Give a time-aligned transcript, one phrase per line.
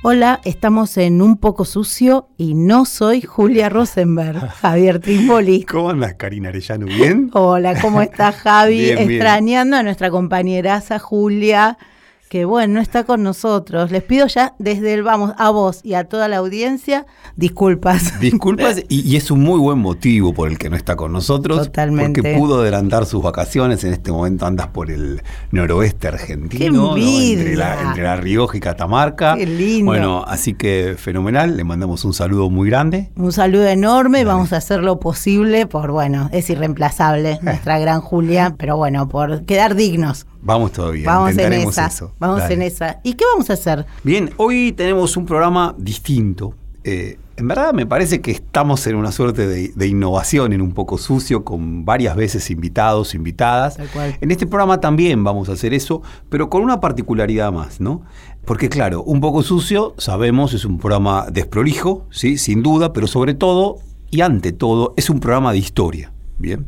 [0.00, 5.64] Hola, estamos en Un Poco Sucio y no soy Julia Rosenberg, Javier Trimboli.
[5.64, 6.86] ¿Cómo andas, Karina Arellano?
[6.86, 7.30] ¿Bien?
[7.32, 8.76] Hola, ¿cómo estás, Javi?
[8.78, 9.10] Bien, bien.
[9.10, 11.78] Extrañando a nuestra compañeraza Julia,
[12.28, 13.90] que bueno, no está con nosotros.
[13.90, 18.20] Les pido ya desde el vamos a vos y a toda la audiencia disculpas.
[18.20, 21.66] Disculpas, y, y es un muy buen motivo por el que no está con nosotros.
[21.66, 22.22] Totalmente.
[22.22, 23.84] Porque pudo adelantar sus vacaciones.
[23.84, 26.64] En este momento andas por el noroeste argentino.
[26.64, 26.96] ¡Qué ¿no?
[26.96, 29.36] Entre, la, entre La Rioja y Catamarca.
[29.36, 29.90] Qué lindo.
[29.90, 31.56] Bueno, así que fenomenal.
[31.56, 33.10] Le mandamos un saludo muy grande.
[33.16, 38.54] Un saludo enorme, vamos a hacer lo posible por, bueno, es irreemplazable nuestra gran Julia,
[38.58, 40.26] pero bueno, por quedar dignos.
[40.40, 41.06] Vamos todavía.
[41.06, 41.86] Vamos en esa.
[41.86, 42.12] eso.
[42.18, 42.54] Vamos Dale.
[42.54, 43.00] en esa.
[43.04, 43.86] ¿Y qué vamos a hacer?
[44.02, 46.54] Bien, hoy tenemos un programa distinto.
[46.84, 50.72] Eh, en verdad me parece que estamos en una suerte de, de innovación en un
[50.72, 53.76] poco sucio, con varias veces invitados, invitadas.
[53.76, 54.16] Tal cual.
[54.20, 58.02] En este programa también vamos a hacer eso, pero con una particularidad más, ¿no?
[58.44, 62.38] Porque claro, un poco sucio, sabemos, es un programa desprolijo, ¿sí?
[62.38, 63.76] Sin duda, pero sobre todo,
[64.10, 66.66] y ante todo, es un programa de historia, ¿bien?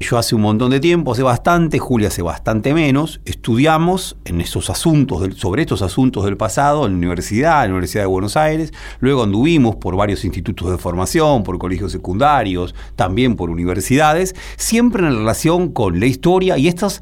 [0.00, 4.70] Yo hace un montón de tiempo, hace bastante, Julia hace bastante menos, estudiamos en esos
[4.70, 8.72] asuntos, sobre estos asuntos del pasado en la universidad, en la Universidad de Buenos Aires,
[9.00, 15.14] luego anduvimos por varios institutos de formación, por colegios secundarios, también por universidades, siempre en
[15.14, 17.00] relación con la historia y estos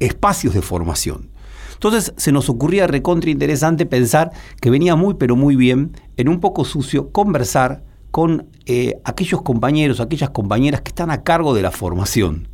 [0.00, 1.30] espacios de formación.
[1.74, 4.30] Entonces se nos ocurría recontra interesante pensar
[4.60, 7.84] que venía muy pero muy bien, en un poco sucio, conversar
[8.16, 12.48] con eh, aquellos compañeros, aquellas compañeras que están a cargo de la formación,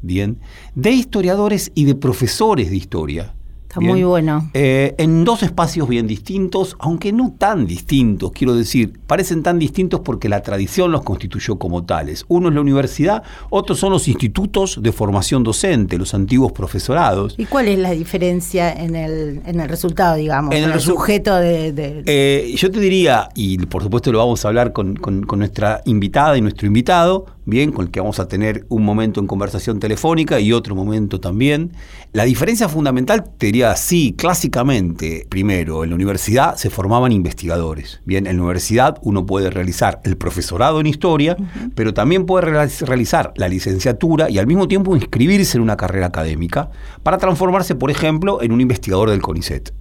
[0.00, 0.38] ¿bien?
[0.76, 3.34] De historiadores y de profesores de historia.
[3.68, 3.92] Está ¿bien?
[3.92, 4.50] muy bueno.
[4.54, 10.00] Eh, en dos espacios bien distintos, aunque no tan distintos, quiero decir, parecen tan distintos
[10.00, 12.24] porque la tradición los constituyó como tales.
[12.28, 17.34] Uno es la universidad, otros son los institutos de formación docente, los antiguos profesorados.
[17.36, 21.36] ¿Y cuál es la diferencia en el, en el resultado, digamos, En en el sujeto
[21.36, 21.72] de...
[21.72, 25.40] de- Eh, yo te diría, y por supuesto lo vamos a hablar con, con- con
[25.40, 29.26] nuestra invitada y nuestro invitado, bien, con el que vamos a tener un momento en
[29.26, 31.72] conversación telefónica y otro momento también.
[32.12, 38.00] La diferencia fundamental, te diría así, clásicamente, primero, en la universidad se formaban investigadores.
[38.04, 41.36] Bien, en la universidad uno puede realizar el profesorado en historia,
[41.74, 46.06] pero también puede realiz- realizar la licenciatura y al mismo tiempo inscribirse en una carrera
[46.06, 46.70] académica
[47.02, 49.72] para transformarse, por ejemplo, en un investigador del CONICET.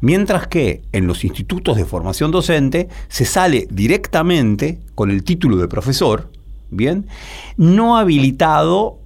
[0.00, 5.68] Mientras que en los institutos de formación docente se sale directamente con el título de
[5.68, 6.30] profesor,
[6.72, 7.06] ¿bien?
[7.56, 8.98] No habilitado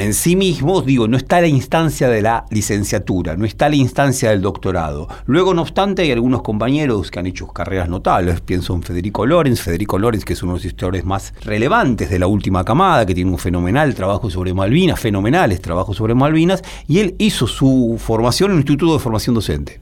[0.00, 4.30] en sí mismo, digo, no está la instancia de la licenciatura, no está la instancia
[4.30, 5.08] del doctorado.
[5.26, 8.40] Luego, no obstante, hay algunos compañeros que han hecho carreras notables.
[8.40, 12.18] Pienso en Federico Lorenz, Federico Lorenz, que es uno de los historiadores más relevantes de
[12.18, 17.00] la última camada, que tiene un fenomenal trabajo sobre Malvinas, fenomenales trabajos sobre Malvinas, y
[17.00, 19.80] él hizo su formación en el Instituto de Formación Docente.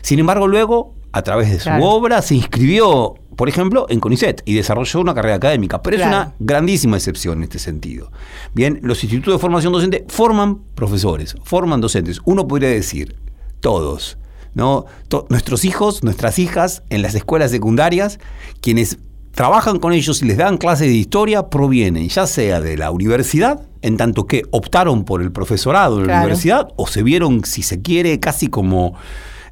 [0.00, 1.84] Sin embargo, luego, a través de su Claro.
[1.84, 5.80] obra, se inscribió, por ejemplo, en CONICET y desarrolló una carrera académica.
[5.82, 8.10] Pero es una grandísima excepción en este sentido.
[8.54, 12.20] Bien, los institutos de formación docente forman profesores, forman docentes.
[12.24, 13.16] Uno podría decir,
[13.60, 14.18] todos.
[14.54, 14.86] ¿no?
[15.08, 18.18] To- nuestros hijos, nuestras hijas en las escuelas secundarias,
[18.60, 18.98] quienes
[19.32, 23.60] trabajan con ellos y les dan clases de historia, provienen ya sea de la universidad,
[23.82, 26.20] en tanto que optaron por el profesorado en la Claro.
[26.22, 28.94] universidad, o se vieron, si se quiere, casi como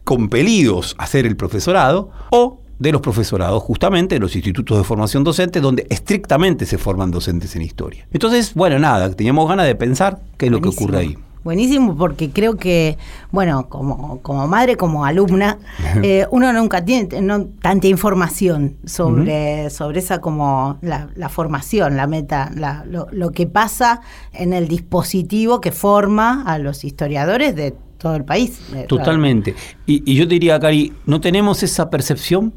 [0.06, 5.24] compelidos a hacer el profesorado, o de los profesorados, justamente, de los institutos de formación
[5.24, 8.06] docente, donde estrictamente se forman docentes en historia.
[8.12, 11.18] Entonces, bueno, nada, teníamos ganas de pensar qué es lo que ocurre ahí.
[11.42, 12.98] Buenísimo, porque creo que,
[13.32, 15.58] bueno, como, como madre, como alumna,
[16.02, 22.06] eh, uno nunca tiene no, tanta información sobre, sobre esa como la, la formación, la
[22.06, 24.02] meta, la- lo, lo que pasa
[24.32, 28.60] en el dispositivo que forma a los historiadores de todo el país.
[28.74, 29.54] Eh, Totalmente.
[29.86, 32.52] Y, y yo te diría, Cari, no tenemos esa percepción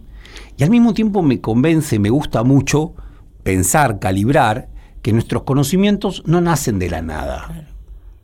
[0.58, 2.94] y al mismo tiempo me convence, me gusta mucho
[3.44, 4.70] pensar, calibrar,
[5.02, 7.68] que nuestros conocimientos no nacen de la nada.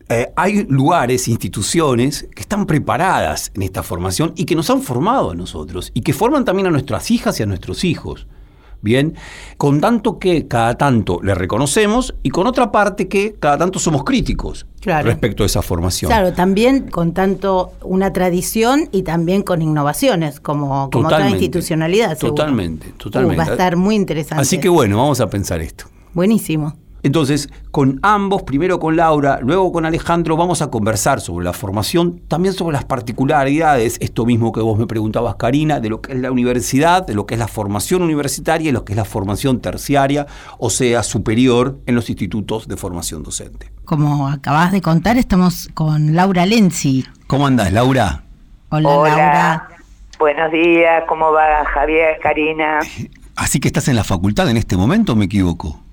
[0.08, 5.32] Eh, hay lugares, instituciones que están preparadas en esta formación y que nos han formado
[5.32, 8.28] a nosotros y que forman también a nuestras hijas y a nuestros hijos.
[8.86, 9.16] Bien,
[9.58, 14.04] con tanto que cada tanto le reconocemos y con otra parte que cada tanto somos
[14.04, 15.08] críticos Claro.
[15.08, 16.08] respecto a esa formación.
[16.10, 21.38] Claro, también con tanto una tradición y también con innovaciones, como, como toda Totalmente.
[21.46, 22.16] institucionalidad.
[22.16, 22.36] seguro.
[22.36, 23.42] Totalmente, totalmente.
[23.42, 24.44] Uh, va a estar muy interesante.
[24.44, 25.86] Así que bueno, vamos a pensar esto.
[26.14, 26.76] Buenísimo.
[27.06, 32.20] Entonces, con ambos, primero con Laura, luego con Alejandro, vamos a conversar sobre la formación,
[32.28, 36.20] también sobre las particularidades, esto mismo que vos me preguntabas, Karina, de lo que es
[36.20, 39.62] la universidad, de lo que es la formación universitaria y lo que es la formación
[39.62, 40.26] terciaria,
[40.58, 43.72] o sea, superior en los institutos de formación docente.
[43.84, 47.06] Como acabas de contar, estamos con Laura Lenzi.
[47.28, 48.24] ¿Cómo andás, Laura?
[48.70, 49.68] Hola, Hola, Laura.
[50.18, 52.80] buenos días, ¿cómo va Javier, Karina?
[53.36, 55.85] Así que estás en la facultad en este momento, ¿o me equivoco?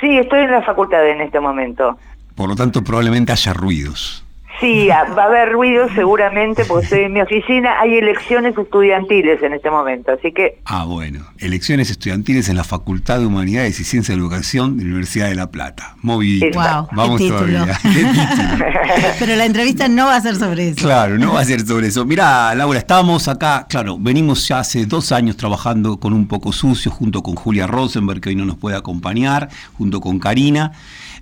[0.00, 1.98] Sí, estoy en la facultad en este momento.
[2.34, 4.24] Por lo tanto, probablemente haya ruidos.
[4.60, 9.54] Sí, va a haber ruido seguramente porque estoy en mi oficina, hay elecciones estudiantiles en
[9.54, 11.24] este momento, así que Ah, bueno.
[11.38, 15.34] Elecciones estudiantiles en la Facultad de Humanidades y Ciencias de Educación de la Universidad de
[15.34, 15.96] La Plata.
[16.02, 16.58] Movidito.
[16.58, 17.66] Wow, Vamos todavía.
[19.18, 20.84] Pero la entrevista no va a ser sobre eso.
[20.84, 22.04] Claro, no va a ser sobre eso.
[22.04, 26.90] Mirá, Laura, estábamos acá, claro, venimos ya hace dos años trabajando con Un Poco Sucio,
[26.90, 30.72] junto con Julia Rosenberg, que hoy no nos puede acompañar, junto con Karina.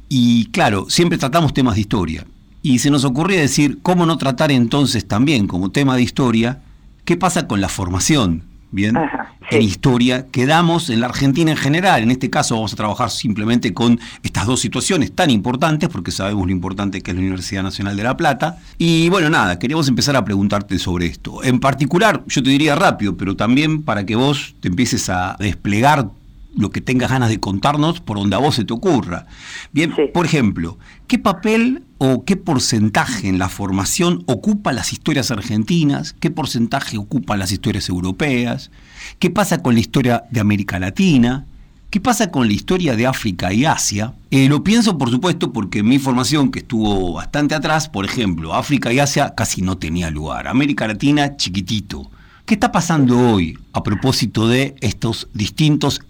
[0.09, 2.25] Y claro, siempre tratamos temas de historia.
[2.67, 6.63] Y se nos ocurría decir, ¿cómo no tratar entonces también como tema de historia
[7.05, 8.43] qué pasa con la formación?
[8.73, 12.03] Bien, Ajá, en historia que damos en la Argentina en general.
[12.03, 16.47] En este caso vamos a trabajar simplemente con estas dos situaciones tan importantes, porque sabemos
[16.47, 18.59] lo importante que es la Universidad Nacional de La Plata.
[18.79, 21.45] Y bueno, nada, queríamos empezar a preguntarte sobre esto.
[21.45, 26.09] En particular, yo te diría rápido, pero también para que vos te empieces a desplegar
[26.57, 29.27] lo que tengas ganas de contarnos por donde a vos se te ocurra.
[29.73, 30.03] Bien, Sí.
[30.13, 36.15] por ejemplo, ¿qué papel o qué porcentaje en la formación ocupa las historias argentinas?
[36.19, 38.71] ¿Qué porcentaje ocupan las historias europeas?
[39.19, 41.47] ¿Qué pasa con la historia de América Latina?
[41.91, 44.13] ¿Qué pasa con la historia de África y Asia?
[44.31, 48.93] Eh, lo pienso, por supuesto, porque mi formación, que estuvo bastante atrás, por ejemplo, África
[48.93, 50.49] y Asia casi no tenía lugar.
[50.49, 52.11] América Latina, chiquitito.
[52.45, 56.01] ¿Qué está pasando hoy a propósito de estos distintos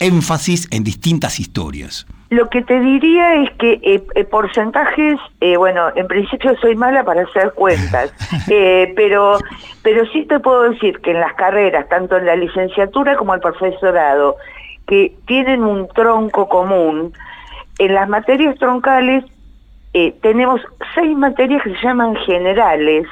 [0.00, 2.06] énfasis en distintas historias?
[2.30, 7.02] lo que te diría es que eh, eh, porcentajes, eh, bueno, en principio soy mala
[7.04, 8.12] para hacer cuentas,
[8.96, 9.38] pero,
[9.82, 13.40] pero sí te puedo decir que en las carreras, tanto en la licenciatura como el
[13.40, 14.36] profesorado,
[14.86, 17.12] que tienen un tronco común,
[17.78, 19.24] en las materias troncales
[20.22, 20.60] tenemos
[20.94, 23.06] seis materias que se llaman generales,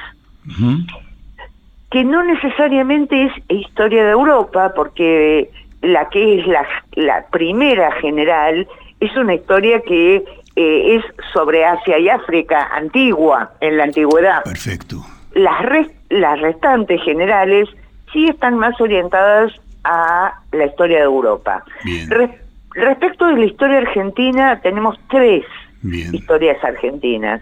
[1.91, 5.49] que no necesariamente es historia de Europa, porque
[5.81, 8.67] la que es la, la primera general
[8.99, 10.23] es una historia que
[10.55, 11.03] eh, es
[11.33, 14.43] sobre Asia y África antigua, en la antigüedad.
[14.43, 14.97] Perfecto.
[15.33, 17.69] Las, res- las restantes generales
[18.11, 19.53] sí están más orientadas
[19.83, 21.63] a la historia de Europa.
[21.83, 22.09] Bien.
[22.09, 22.39] Re-
[22.71, 25.45] respecto de la historia argentina, tenemos tres
[25.83, 26.13] Bien.
[26.15, 27.41] historias argentinas.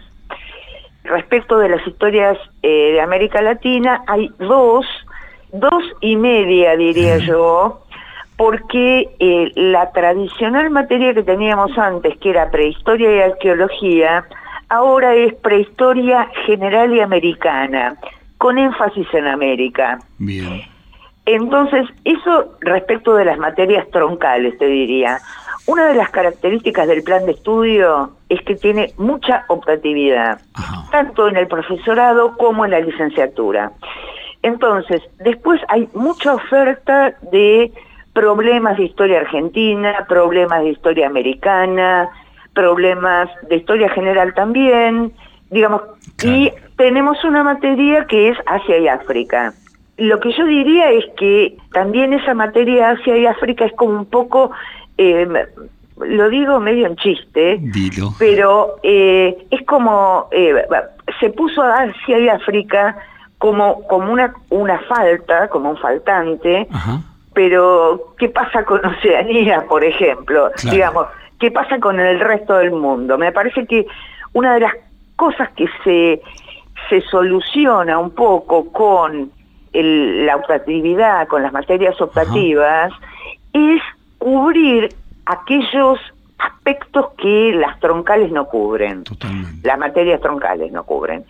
[1.04, 4.84] Respecto de las historias eh, de América Latina, hay dos,
[5.52, 7.85] dos y media diría yo,
[8.36, 14.26] porque eh, la tradicional materia que teníamos antes, que era prehistoria y arqueología,
[14.68, 17.96] ahora es prehistoria general y americana,
[18.38, 19.98] con énfasis en América.
[20.18, 20.62] Bien.
[21.24, 25.18] Entonces, eso respecto de las materias troncales, te diría.
[25.66, 30.88] Una de las características del plan de estudio es que tiene mucha optatividad, Ajá.
[30.92, 33.72] tanto en el profesorado como en la licenciatura.
[34.42, 37.72] Entonces, después hay mucha oferta de
[38.16, 42.08] problemas de historia argentina, problemas de historia americana,
[42.54, 45.12] problemas de historia general también,
[45.50, 45.82] digamos,
[46.24, 49.52] y tenemos una materia que es Asia y África.
[49.98, 54.06] Lo que yo diría es que también esa materia Asia y África es como un
[54.06, 54.50] poco,
[54.96, 55.28] eh,
[55.98, 58.14] lo digo medio en chiste, Dilo.
[58.18, 60.54] pero eh, es como eh,
[61.20, 62.96] se puso a Asia y África
[63.36, 67.02] como como una una falta, como un faltante, Ajá.
[67.36, 70.50] Pero ¿qué pasa con Oceanía, por ejemplo?
[70.56, 70.74] Claro.
[70.74, 71.06] Digamos,
[71.38, 73.18] ¿qué pasa con el resto del mundo?
[73.18, 73.86] Me parece que
[74.32, 74.72] una de las
[75.16, 76.22] cosas que se
[76.88, 79.30] se soluciona un poco con
[79.74, 82.90] el- la optatividad, con las materias optativas,
[83.52, 83.82] es
[84.18, 84.94] cubrir
[85.26, 85.98] aquellos
[86.38, 89.66] aspectos que las troncales no cubren, Totalmente.
[89.66, 91.24] las materias troncales no cubren.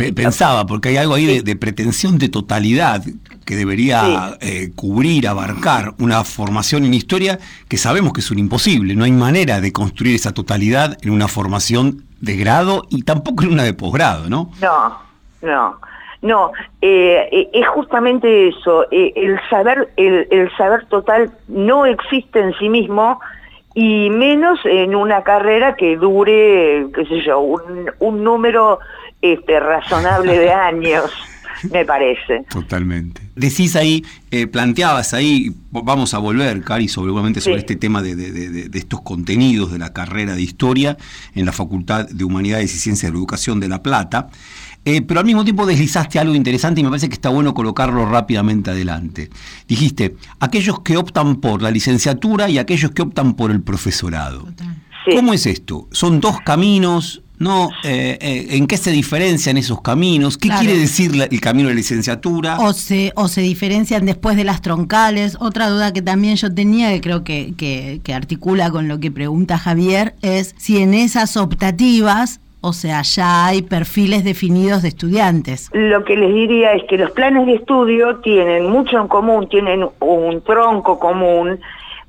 [0.00, 3.02] Pe- Pensaba, porque hay algo ahí de, de pretensión de totalidad
[3.44, 7.38] que debería eh, cubrir, abarcar una formación en historia
[7.68, 8.94] que sabemos que es un imposible.
[8.94, 13.52] No hay manera de construir esa totalidad en una formación de grado y tampoco en
[13.52, 14.50] una de posgrado, ¿no?
[14.62, 14.98] No,
[15.42, 15.78] no.
[16.22, 22.68] No, eh, es justamente eso, el saber, el, el saber total no existe en sí
[22.68, 23.20] mismo,
[23.74, 28.80] y menos en una carrera que dure, qué sé yo, un, un número
[29.22, 31.10] este, razonable de años.
[31.70, 32.44] me parece.
[32.48, 33.22] Totalmente.
[33.34, 38.78] Decís ahí, eh, planteabas ahí, vamos a volver, Cari, seguramente sobre este tema de, de,
[38.78, 40.96] estos contenidos de la carrera de historia
[41.34, 44.28] en la Facultad de Humanidades y Ciencias de la Educación de La Plata.
[44.86, 48.06] Eh, pero al mismo tiempo deslizaste algo interesante y me parece que está bueno colocarlo
[48.06, 49.28] rápidamente adelante.
[49.68, 54.48] Dijiste, aquellos que optan por la licenciatura y aquellos que optan por el profesorado.
[55.14, 55.86] ¿Cómo es esto?
[55.90, 57.22] ¿Son dos caminos?
[57.40, 57.70] ¿No?
[57.82, 60.38] Eh, eh, ¿En qué se diferencian esos caminos?
[60.38, 62.58] ¿Qué quiere decir el camino de licenciatura?
[62.60, 65.36] O se, o se diferencian después de las troncales.
[65.40, 69.10] Otra duda que también yo tenía, que creo que, que, que articula con lo que
[69.10, 75.70] pregunta Javier, es si en esas optativas o sea, ya hay perfiles definidos de estudiantes.
[75.72, 79.88] Lo que les diría es que los planes de estudio tienen mucho en común, tienen
[80.00, 81.58] un tronco común,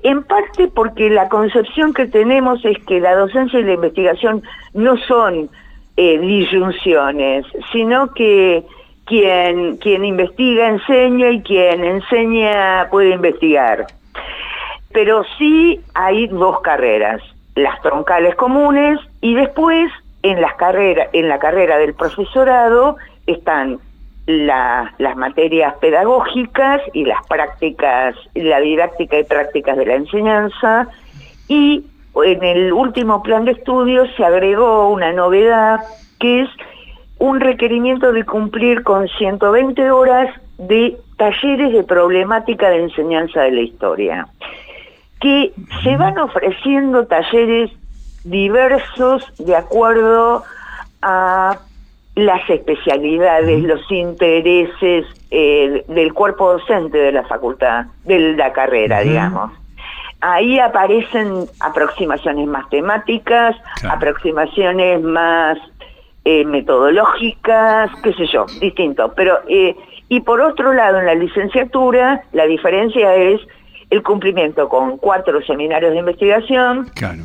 [0.04, 4.44] en parte porque la concepción que tenemos es que la docencia y la investigación
[4.74, 5.50] no son
[5.98, 8.64] eh, disyunciones, sino que
[9.06, 13.88] quien, quien investiga enseña y quien enseña puede investigar.
[14.94, 17.22] Pero sí hay dos carreras,
[17.56, 19.92] las troncales comunes y después
[20.24, 23.80] en, las carreras, en la carrera del profesorado están
[24.48, 30.88] las materias pedagógicas y las prácticas, la didáctica y prácticas de la enseñanza.
[31.48, 31.86] Y
[32.24, 35.80] en el último plan de estudios se agregó una novedad
[36.20, 36.50] que es
[37.20, 43.62] un requerimiento de cumplir con 120 horas de talleres de problemática de enseñanza de la
[43.62, 44.28] historia,
[45.20, 47.72] que se van ofreciendo talleres
[48.24, 50.44] diversos de acuerdo
[51.02, 51.60] a
[52.16, 59.52] las especialidades, los intereses eh, del cuerpo docente de la facultad, de la carrera, digamos.
[60.20, 63.56] Ahí aparecen aproximaciones más temáticas,
[63.90, 65.58] aproximaciones más
[66.26, 69.14] eh, metodológicas, qué sé yo, distinto.
[69.16, 69.76] Pero, eh,
[70.10, 73.42] y por otro lado, en la licenciatura, la diferencia es
[73.90, 77.24] el cumplimiento con cuatro seminarios de investigación, claro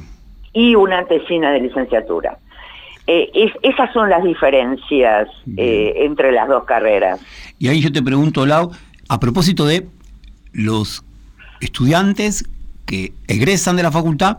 [0.56, 2.38] y una tesina de licenciatura.
[3.06, 7.20] Eh, esas son las diferencias eh, entre las dos carreras.
[7.58, 8.72] Y ahí yo te pregunto, Lau,
[9.08, 9.86] a propósito de
[10.52, 11.04] los
[11.60, 12.48] estudiantes
[12.84, 14.38] que egresan de la facultad,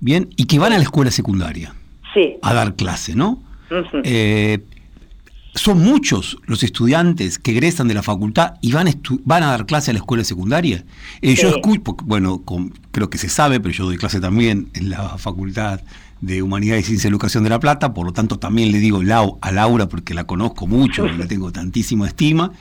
[0.00, 1.74] bien, y que van a la escuela secundaria
[2.12, 2.36] sí.
[2.42, 3.42] a dar clase, ¿no?
[4.04, 4.58] Eh,
[5.54, 8.88] son muchos los estudiantes que egresan de la facultad y van,
[9.24, 10.84] van a dar clase a la escuela secundaria.
[11.22, 12.42] Yo escucho, bueno,
[12.92, 15.80] creo que se sabe, pero yo doy clase también en la Facultad
[16.20, 19.02] de Humanidades y Ciencia de Educación de La Plata, por lo tanto también le digo
[19.02, 22.52] Lau, a Laura porque la conozco mucho y la tengo tantísima estima.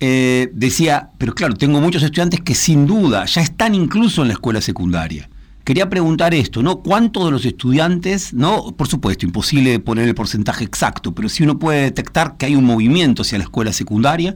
[0.00, 4.34] Eh, decía, pero claro, tengo muchos estudiantes que sin duda ya están incluso en la
[4.34, 5.28] escuela secundaria.
[5.64, 6.78] Quería preguntar esto, ¿no?
[6.78, 8.74] ¿Cuántos de los estudiantes, no?
[8.74, 12.64] Por supuesto, imposible poner el porcentaje exacto, pero si uno puede detectar que hay un
[12.64, 14.34] movimiento hacia la escuela secundaria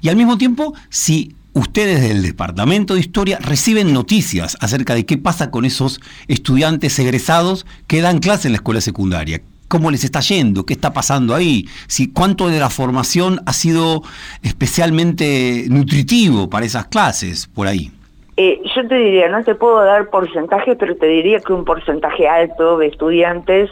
[0.00, 5.18] y al mismo tiempo, si ustedes del Departamento de Historia reciben noticias acerca de qué
[5.18, 9.40] pasa con esos estudiantes egresados que dan clase en la escuela secundaria.
[9.68, 10.66] ¿Cómo les está yendo?
[10.66, 11.66] ¿Qué está pasando ahí?
[11.86, 14.02] Si, ¿Cuánto de la formación ha sido
[14.42, 17.92] especialmente nutritivo para esas clases por ahí?
[18.36, 22.26] Eh, yo te diría, no te puedo dar porcentaje, pero te diría que un porcentaje
[22.26, 23.70] alto de estudiantes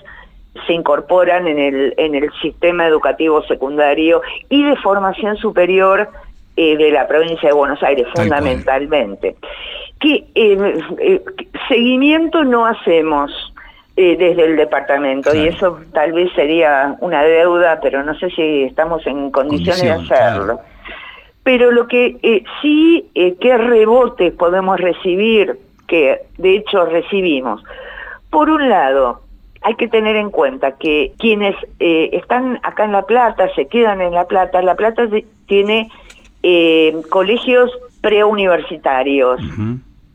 [0.66, 6.10] se incorporan en el, en el sistema educativo secundario y de formación superior
[6.58, 9.36] eh, de la provincia de Buenos Aires, fundamentalmente.
[10.00, 11.22] Que eh,
[11.68, 13.30] seguimiento no hacemos
[13.96, 19.04] desde el departamento y eso tal vez sería una deuda, pero no sé si estamos
[19.08, 20.60] en condiciones de hacerlo.
[21.48, 27.64] Pero lo que eh, sí, eh, qué rebotes podemos recibir, que de hecho recibimos.
[28.28, 29.22] Por un lado,
[29.62, 34.02] hay que tener en cuenta que quienes eh, están acá en La Plata, se quedan
[34.02, 35.08] en La Plata, La Plata
[35.46, 35.90] tiene
[36.42, 39.40] eh, colegios preuniversitarios,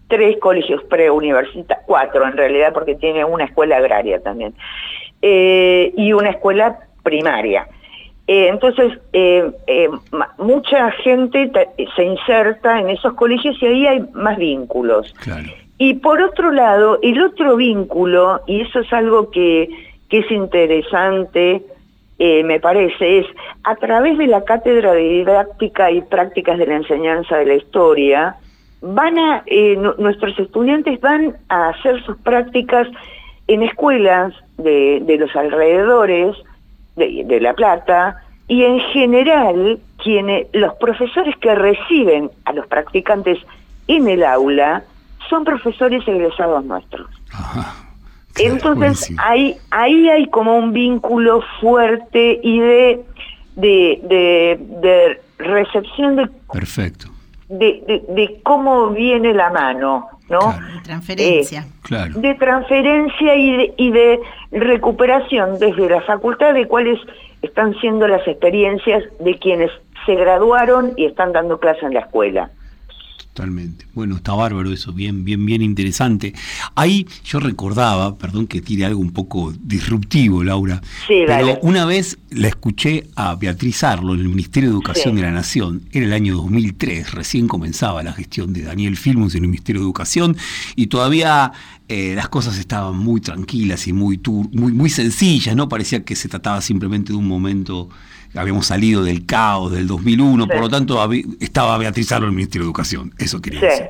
[0.08, 4.53] tres colegios preuniversitarios, cuatro en realidad, porque tiene una escuela agraria también,
[5.22, 7.68] y una escuela primaria.
[8.25, 9.89] Eh, entonces, eh, eh,
[10.38, 11.51] mucha gente
[11.96, 15.13] se inserta en esos colegios y ahí hay más vínculos.
[15.77, 19.68] Y por otro lado, el otro vínculo, y eso es algo que,
[20.10, 21.63] que es interesante,
[22.20, 23.25] me parece, es
[23.63, 28.36] a través de la cátedra de didáctica y prácticas de la enseñanza de la historia,
[28.82, 29.43] van a,
[29.98, 32.88] nuestros estudiantes van a hacer sus prácticas
[33.48, 36.36] en escuelas de, de los alrededores,
[36.96, 43.39] de, La Plata, y en general quienes, los profesores que reciben a los practicantes
[43.88, 44.84] en el aula
[45.29, 47.08] son profesores egresados nuestros.
[48.38, 53.06] Entonces ahí, ahí hay como un vínculo fuerte y de,
[53.56, 56.30] de, de, recepción de...
[56.52, 57.08] Perfecto.
[57.50, 60.54] De, de, cómo viene la mano, ¿no?
[60.54, 61.62] De transferencia.
[61.62, 62.20] Eh, claro.
[62.20, 64.20] De transferencia y de, y de
[64.52, 67.00] recuperación desde la facultad de cuáles
[67.44, 69.70] están siendo las experiencias de quienes
[70.06, 72.50] se graduaron y están dando clase en la escuela.
[73.34, 73.88] Totalmente.
[73.96, 76.36] Bueno, está bárbaro eso, bien, bien, bien interesante.
[76.75, 82.50] Ahí yo recordaba, perdón que tire algo un poco disruptivo, Laura, pero una vez la
[82.50, 86.36] escuché a Beatriz Arlo en el Ministerio de Educación de la Nación, era el año
[86.36, 90.38] 2003, recién comenzaba la gestión de Daniel Filmus en el Ministerio de Educación
[90.75, 91.54] y todavía
[91.88, 94.22] eh, las cosas estaban muy tranquilas y muy,
[94.52, 95.68] muy, muy sencillas, ¿no?
[95.68, 97.90] Parecía que se trataba simplemente de un momento
[98.36, 101.00] habíamos salido del caos del 2001, por lo tanto
[101.40, 103.86] estaba Beatriz Arlo en el Ministerio de Educación, eso quería decir.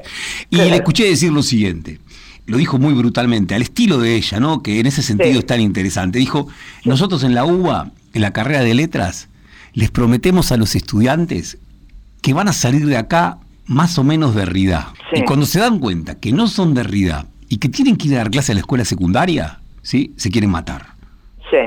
[0.49, 1.99] Y le escuché decir lo siguiente,
[2.45, 4.61] lo dijo muy brutalmente, al estilo de ella, ¿no?
[4.61, 6.19] que en ese sentido es tan interesante.
[6.19, 6.47] Dijo,
[6.83, 9.29] nosotros en la UBA, en la carrera de letras,
[9.73, 11.57] les prometemos a los estudiantes
[12.21, 14.93] que van a salir de acá más o menos de Rida.
[15.13, 18.15] Y cuando se dan cuenta que no son de Rida y que tienen que ir
[18.15, 20.13] a dar clase a la escuela secundaria, ¿sí?
[20.17, 20.95] se quieren matar.
[21.49, 21.57] Sí.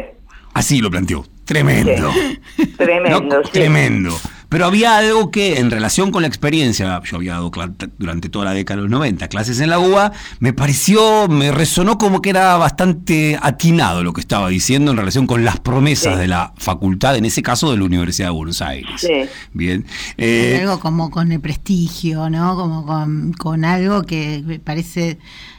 [0.52, 1.26] Así lo planteó.
[1.46, 2.12] Tremendo.
[2.76, 4.20] Tremendo, Tremendo.
[4.48, 7.50] Pero había algo que, en relación con la experiencia, yo había dado
[7.98, 11.98] durante toda la década de los 90 clases en la UBA, me pareció, me resonó
[11.98, 16.28] como que era bastante atinado lo que estaba diciendo en relación con las promesas de
[16.28, 18.92] la facultad, en ese caso de la Universidad de Buenos Aires.
[18.98, 19.28] Sí.
[19.52, 19.84] Bien.
[20.16, 22.56] Eh, algo como con el prestigio, ¿no?
[22.56, 25.18] Como con, con algo que me parece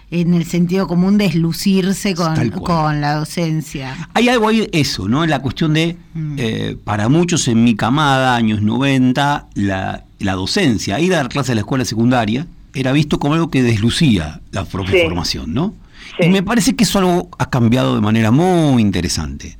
[0.09, 4.09] en el sentido común deslucirse con, con la docencia.
[4.13, 5.23] Hay algo ahí, eso, ¿no?
[5.23, 6.35] En la cuestión de, mm.
[6.37, 11.51] eh, para muchos en mi camada, años 90, la, la docencia, ir a dar clases
[11.51, 15.73] a la escuela secundaria, era visto como algo que deslucía la propia formación, ¿no?
[16.19, 19.57] Y me parece que eso algo ha cambiado de manera muy interesante.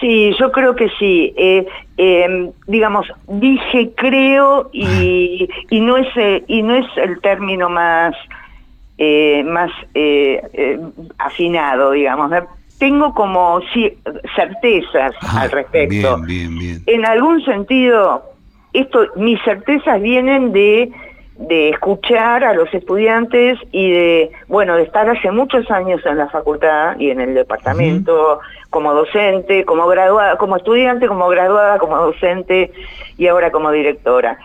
[0.00, 1.32] Sí, yo creo que sí.
[1.36, 7.68] Eh, em, digamos, dije creo y, y no es eh, y no es el término
[7.68, 8.14] más
[9.04, 10.78] eh, más eh, eh,
[11.18, 12.30] afinado, digamos.
[12.78, 13.60] Tengo como
[14.36, 16.20] certezas al respecto.
[16.86, 18.22] En algún sentido,
[18.72, 20.92] esto, mis certezas vienen de,
[21.36, 26.28] de escuchar a los estudiantes y de, bueno, de estar hace muchos años en la
[26.28, 28.38] facultad y en el departamento
[28.70, 32.70] como docente, como graduada, como estudiante, como graduada, como docente
[33.18, 34.38] y ahora como directora.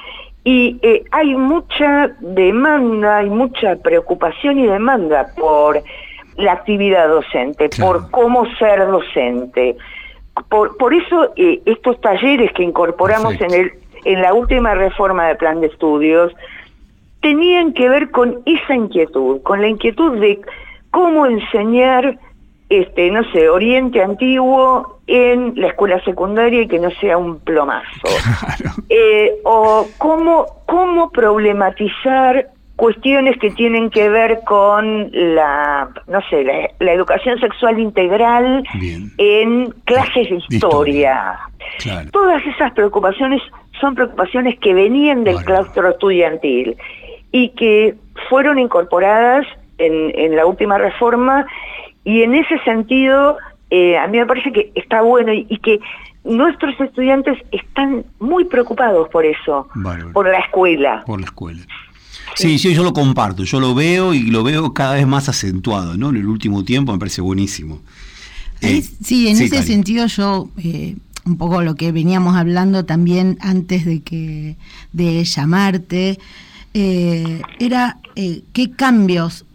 [0.49, 5.83] Y eh, hay mucha demanda, hay mucha preocupación y demanda por
[6.37, 9.75] la actividad docente, por cómo ser docente.
[10.47, 13.71] Por, por eso eh, estos talleres que incorporamos en, el,
[14.05, 16.31] en la última reforma del plan de estudios
[17.21, 20.39] tenían que ver con esa inquietud, con la inquietud de
[20.91, 22.17] cómo enseñar
[22.69, 27.87] este, no sé, Oriente Antiguo en la escuela secundaria y que no sea un plomazo.
[28.89, 36.45] Eh, o cómo, cómo problematizar cuestiones que tienen que ver con la, no sé,
[36.79, 38.63] la, educación sexual integral
[39.17, 41.37] en clases de historia.
[42.13, 43.41] Todas esas preocupaciones
[43.81, 46.77] son preocupaciones que venían del claustro estudiantil
[47.33, 47.95] y que
[48.29, 49.45] fueron incorporadas
[49.79, 51.45] en, en la última reforma
[52.07, 53.35] y en ese sentido,
[53.69, 55.81] eh, a mí me parece que está bueno y, que
[56.23, 59.67] nuestros estudiantes están muy preocupados por eso,
[60.13, 61.03] por la escuela.
[61.05, 61.59] Por la escuela.
[62.33, 65.97] Sí, sí, yo lo comparto, yo lo veo y lo veo cada vez más acentuado,
[65.97, 66.11] ¿no?
[66.11, 67.81] En el último tiempo me parece buenísimo.
[68.61, 73.83] Eh, sí, en ese sentido yo, eh, un poco lo que veníamos hablando también antes
[73.83, 74.55] de que
[74.93, 76.19] de llamarte,
[76.73, 79.45] era qué cambios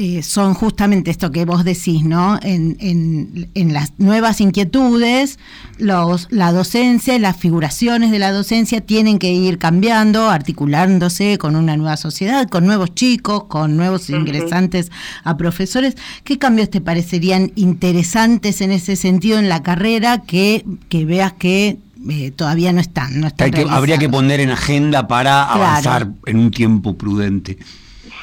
[0.00, 2.38] eh, son justamente esto que vos decís, ¿no?
[2.42, 5.40] En, en, las nuevas inquietudes,
[5.76, 11.76] los, la docencia, las figuraciones de la docencia tienen que ir cambiando, articulándose con una
[11.76, 14.92] nueva sociedad, con nuevos chicos, con nuevos ingresantes
[15.24, 15.96] a profesores.
[16.22, 21.78] ¿Qué cambios te parecerían interesantes en ese sentido en la carrera que, que veas que
[22.08, 23.20] eh, todavía no están?
[23.20, 27.58] No están que, habría que poner en agenda para avanzar en un tiempo prudente.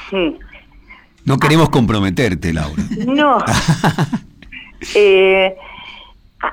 [0.08, 0.38] Sí.
[1.26, 2.82] No queremos comprometerte, Laura.
[3.06, 3.38] No.
[4.94, 5.56] Eh,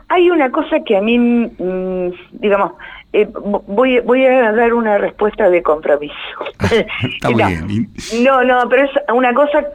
[0.08, 2.72] hay una cosa que a mí, mm, digamos,
[3.12, 3.28] eh,
[3.68, 6.16] voy, voy a dar una respuesta de compromiso.
[6.62, 7.90] Está no, bien.
[8.24, 9.66] No, no, pero es una cosa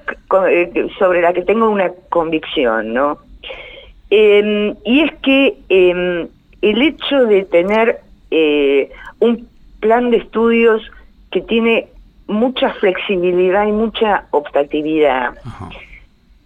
[0.51, 3.19] eh, sobre la que tengo una convicción, ¿no?
[4.11, 6.27] Em, y es que em,
[6.63, 8.01] el hecho de tener
[9.21, 9.47] un
[9.79, 10.83] plan de estudios
[11.31, 11.89] que tiene
[12.29, 15.35] mucha flexibilidad y mucha optatividad,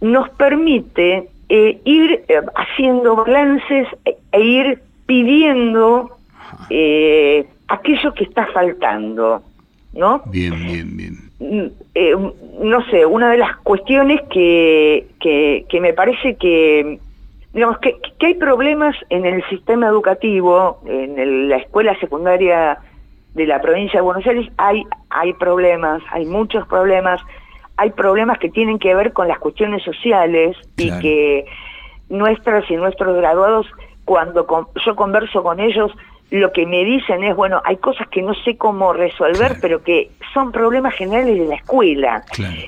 [0.01, 3.87] nos permite eh, ir eh, haciendo balances
[4.31, 6.17] e ir pidiendo
[6.69, 9.43] eh, aquello que está faltando,
[9.93, 10.21] ¿no?
[10.25, 11.17] Bien, bien, bien.
[11.39, 16.99] Mm, no sé, una de las cuestiones que, que, me parece que,
[17.53, 22.79] digamos, que, que, hay problemas en el sistema educativo, en la escuela secundaria
[23.33, 27.19] de la provincia de Buenos Aires, hay, hay problemas, hay muchos problemas,
[27.77, 31.45] hay problemas que tienen que ver con las cuestiones sociales y que
[32.09, 33.65] nuestras y nuestros graduados,
[34.05, 34.45] cuando
[34.85, 35.91] yo converso con ellos,
[36.29, 40.11] lo que me dicen es, bueno, hay cosas que no sé cómo resolver, pero que
[40.33, 42.23] son problemas generales de la escuela.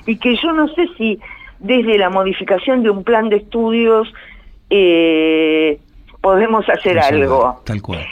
[0.06, 1.20] Y que yo no sé si
[1.58, 4.12] desde la modificación de un plan de estudios
[4.70, 5.78] eh,
[6.20, 7.60] podemos hacer algo.
[7.64, 8.06] Tal cual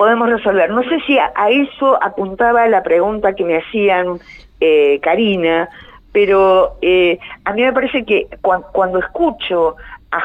[0.00, 0.70] podemos resolver.
[0.70, 4.18] No sé si a, eso apuntaba la pregunta que me hacían
[4.58, 5.68] eh, Karina,
[6.10, 9.76] pero eh, a mí me parece que cuando escucho,
[10.10, 10.22] a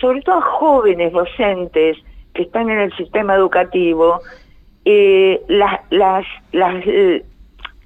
[0.00, 1.98] sobre todo a jóvenes docentes
[2.34, 4.22] que están en el sistema educativo,
[4.84, 6.26] eh, las, las,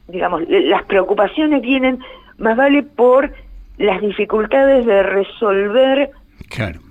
[0.09, 1.99] digamos, las preocupaciones vienen
[2.39, 3.31] más vale por
[3.77, 6.13] las dificultades de resolver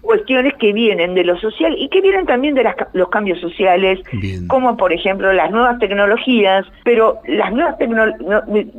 [0.01, 2.63] cuestiones que vienen de lo social y que vienen también de
[2.93, 3.99] los cambios sociales,
[4.47, 7.75] como por ejemplo las nuevas tecnologías, pero las nuevas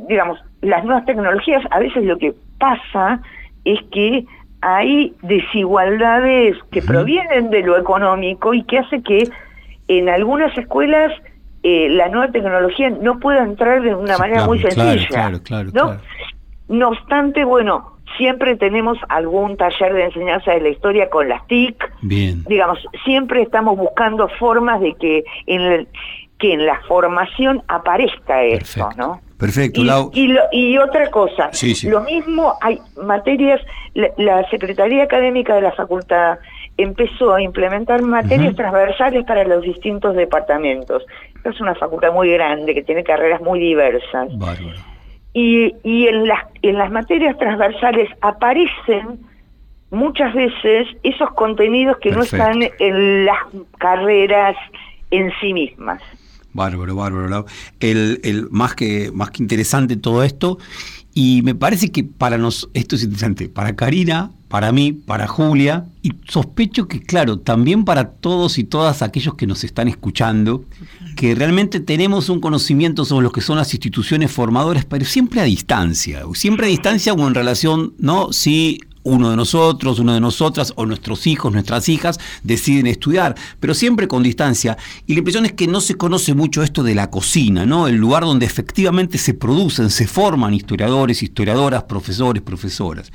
[0.07, 3.21] digamos, las nuevas tecnologías a veces lo que pasa
[3.65, 4.25] es que
[4.61, 9.29] hay desigualdades que provienen de lo económico y que hace que
[9.87, 11.11] en algunas escuelas
[11.63, 15.31] eh, la nueva tecnología no pueda entrar de una manera muy sencilla.
[15.73, 15.97] ¿no?
[16.69, 21.75] no obstante, bueno, Siempre tenemos algún taller de enseñanza de la historia con las TIC.
[22.01, 22.43] Bien.
[22.45, 25.87] Digamos, siempre estamos buscando formas de que en,
[26.39, 29.21] que en la formación aparezca esto, ¿no?
[29.37, 29.81] Perfecto,
[30.13, 31.51] y, y, otra cosa,
[31.83, 33.61] lo mismo hay materias,
[33.93, 36.39] la, Secretaría Académica de la Facultad
[36.75, 41.05] empezó a implementar materias transversales para los distintos departamentos.
[41.43, 44.35] Es una facultad muy grande que tiene carreras muy diversas.
[44.39, 44.96] Bárbaro
[45.37, 49.19] y, y en, las, en las materias transversales aparecen
[49.91, 53.37] muchas veces esos contenidos que no están en las
[53.77, 54.55] carreras
[55.11, 56.01] en sí mismas.
[56.53, 57.45] Bárbaro, bárbaro.
[57.79, 60.57] El, el, más, que, más que interesante todo esto.
[61.19, 65.87] Y me parece que para nos, esto es interesante, para Karina, para mí, para Julia,
[66.03, 70.63] y sospecho que, claro, también para todos y todas aquellos que nos están escuchando,
[71.15, 75.45] que realmente tenemos un conocimiento sobre lo que son las instituciones formadoras, pero siempre a
[75.45, 78.31] distancia, siempre a distancia o en relación, ¿no?
[78.31, 83.73] Sí, uno de nosotros, uno de nosotras o nuestros hijos, nuestras hijas deciden estudiar, pero
[83.73, 84.77] siempre con distancia.
[85.05, 87.87] Y la impresión es que no se conoce mucho esto de la cocina, ¿no?
[87.87, 93.11] El lugar donde efectivamente se producen, se forman historiadores, historiadoras, profesores, profesoras.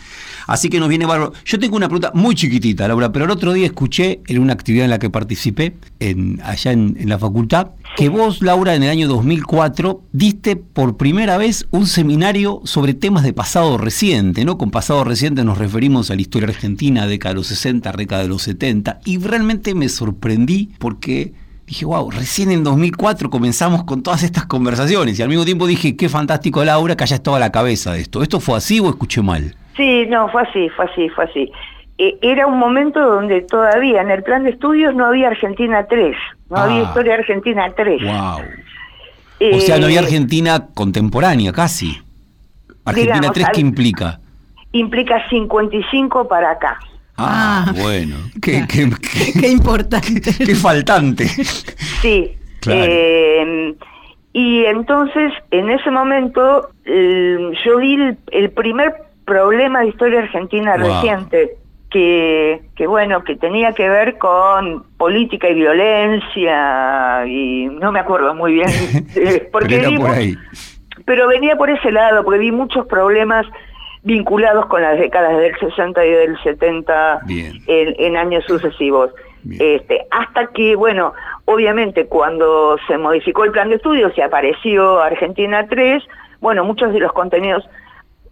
[0.46, 1.32] Así que nos viene bárbaro.
[1.44, 4.84] Yo tengo una pregunta muy chiquitita, Laura, pero el otro día escuché en una actividad
[4.84, 8.88] en la que participé, en, allá en, en la facultad, que vos, Laura, en el
[8.88, 14.56] año 2004 diste por primera vez un seminario sobre temas de pasado reciente, ¿no?
[14.56, 18.28] Con pasado reciente nos referimos a la historia argentina, década de los 60, década de
[18.28, 21.32] los 70, y realmente me sorprendí porque
[21.66, 25.96] dije, wow, recién en 2004 comenzamos con todas estas conversaciones, y al mismo tiempo dije,
[25.96, 28.22] qué fantástico Laura que haya estado a la cabeza de esto.
[28.22, 29.56] ¿Esto fue así o escuché mal?
[29.76, 31.50] Sí, no, fue así, fue así, fue así.
[31.98, 36.16] E, era un momento donde todavía en el plan de estudios no había Argentina 3,
[36.48, 36.84] no había ah.
[36.84, 38.02] historia Argentina 3.
[38.02, 39.56] Wow.
[39.56, 42.00] o sea, no había eh, Argentina contemporánea, casi.
[42.84, 44.20] Argentina 3, ¿qué implica?
[44.72, 46.78] Implica 55 para acá.
[47.16, 48.16] Ah, ah bueno.
[48.42, 50.20] Qué, qué, importante.
[50.20, 51.26] Qué faltante.
[51.26, 52.36] Sí.
[52.64, 53.74] Eh,
[54.32, 61.56] y entonces, en ese momento, yo vi el, primer problema de historia argentina reciente,
[61.90, 68.32] que, que, bueno, que tenía que ver con política y violencia, y no me acuerdo
[68.32, 68.68] muy bien.
[69.50, 70.36] porque pero, por ahí.
[71.04, 73.44] pero venía por ese lado, porque vi muchos problemas
[74.04, 77.20] vinculados con las décadas del 60 y del 70
[77.66, 79.10] en, años sucesivos.
[79.58, 81.14] Este, hasta que, bueno,
[81.46, 86.02] obviamente cuando se modificó el plan de estudios y apareció Argentina 3,
[86.40, 87.64] bueno, muchos de los contenidos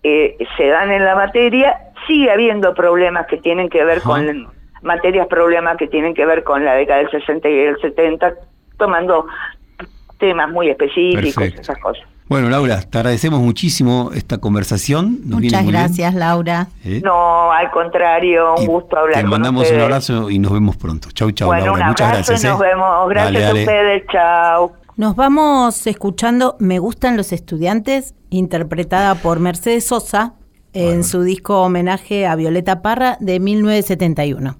[0.03, 4.49] eh, se dan en la materia, sigue habiendo problemas que tienen que ver con
[4.83, 8.35] materias, problemas que tienen que ver con la década del 60 y del 70,
[8.79, 9.27] tomando
[10.19, 12.05] temas muy específicos, esas cosas.
[12.31, 15.19] Bueno, Laura, te agradecemos muchísimo esta conversación.
[15.25, 16.69] Muchas gracias, Laura.
[16.85, 17.01] ¿Eh?
[17.03, 21.09] No, al contrario, un gusto hablar Te mandamos un abrazo y nos vemos pronto.
[21.11, 21.83] Chau, chau, bueno, Laura.
[21.83, 22.45] Un Muchas gracias.
[22.45, 22.65] Y nos ¿eh?
[22.67, 23.09] vemos.
[23.09, 24.05] Gracias a ustedes.
[24.13, 24.73] Chau.
[24.95, 30.35] Nos vamos escuchando Me gustan los estudiantes, interpretada por Mercedes Sosa
[30.73, 34.60] en su disco homenaje a Violeta Parra de 1971.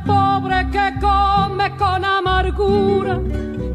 [0.81, 3.19] que come con amargura.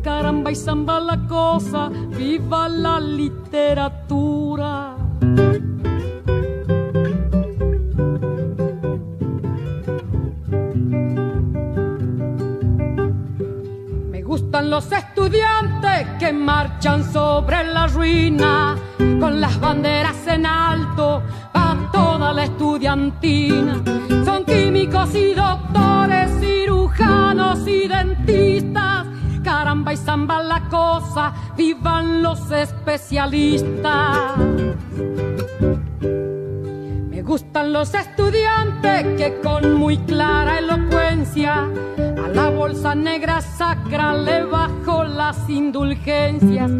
[0.03, 4.97] Caramba y zamba la cosa, viva la literatura.
[14.11, 18.77] Me gustan los estudiantes que marchan sobre la ruina
[19.21, 21.23] con las banderas en alto
[21.55, 23.83] a toda la estudiantina.
[24.25, 26.31] Son químicos y doctores,
[27.67, 29.07] y dentistas.
[29.43, 34.37] Caramba y zamba la cosa, vivan los especialistas.
[37.11, 41.69] Me gustan los estudiantes que con muy clara elocuencia
[42.25, 46.71] a la bolsa negra sacra le bajo las indulgencias.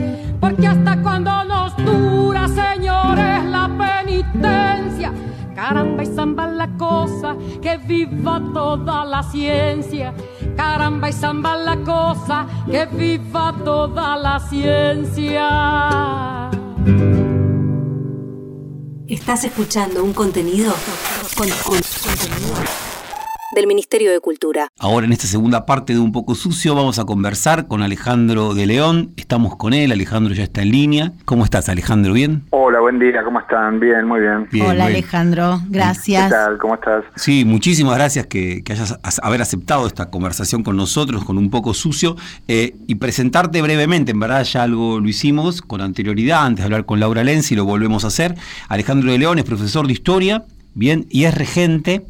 [0.41, 5.13] Porque hasta cuando nos dura, señores, la penitencia.
[5.57, 10.13] Caramba y zamba la cosa, que viva toda la ciencia.
[10.55, 15.49] Caramba y zamba la cosa, que viva toda la ciencia.
[19.07, 20.75] Estás escuchando un contenido
[21.35, 21.49] con,
[23.57, 24.69] del Ministerio de Cultura.
[24.79, 28.67] Ahora en esta segunda parte de Un poco sucio vamos a conversar con Alejandro de
[28.67, 29.13] León.
[29.17, 31.13] Estamos con él, Alejandro ya está en línea.
[31.25, 32.13] ¿Cómo estás Alejandro?
[32.13, 32.43] ¿Bien?
[32.51, 33.81] Hola, buen día, ¿cómo están?
[33.81, 34.47] Bien, muy bien.
[34.63, 36.27] Hola Alejandro, gracias.
[36.27, 36.59] ¿Qué tal?
[36.59, 37.05] ¿Cómo estás?
[37.17, 42.17] Sí, muchísimas gracias que, hayas haber aceptado esta conversación con nosotros, con Un poco sucio,
[42.49, 46.85] eh, y presentarte brevemente, en verdad ya algo lo hicimos con anterioridad, antes de hablar
[46.85, 48.35] con Laura Lenzi, lo volvemos a hacer.
[48.69, 52.05] Alejandro de León es profesor de historia, bien, y es regente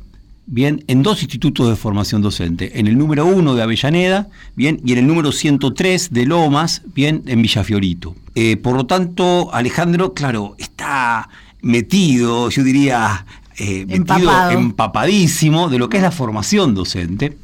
[0.46, 4.92] bien, en dos institutos de formación docente, en el número uno de Avellaneda, bien, y
[4.92, 8.14] en el número 103 de Lomas, bien, en Villafiorito.
[8.34, 11.28] Eh, por lo tanto, Alejandro, claro, está
[11.62, 13.26] metido, yo diría,
[13.58, 17.36] eh, metido, empapadísimo de lo que es la formación docente,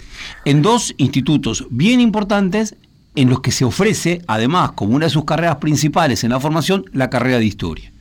[0.44, 2.76] en dos institutos bien importantes
[3.14, 6.84] en los que se ofrece, además, como una de sus carreras principales en la formación,
[6.92, 7.91] la carrera de historia.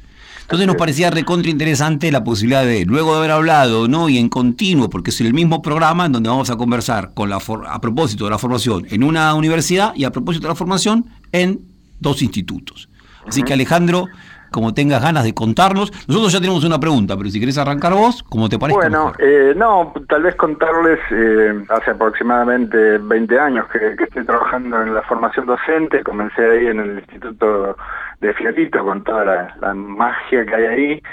[0.51, 4.09] Entonces nos parecía recontra interesante la posibilidad de, luego de haber hablado, ¿no?
[4.09, 7.41] Y en continuo, porque es el mismo programa en donde vamos a conversar con la
[7.69, 11.61] a propósito de la formación en una universidad y a propósito de la formación en
[12.01, 12.89] dos institutos.
[13.25, 14.07] Así que Alejandro,
[14.51, 18.23] como tengas ganas de contarnos, nosotros ya tenemos una pregunta, pero si querés arrancar vos,
[18.23, 18.77] como te parece.
[18.77, 24.81] Bueno, eh, no, tal vez contarles, eh, hace aproximadamente 20 años que, que, estoy trabajando
[24.81, 27.77] en la formación docente, comencé ahí en el Instituto
[28.19, 29.25] de Fiatito con toda
[29.59, 31.03] la, magia que hay ahí.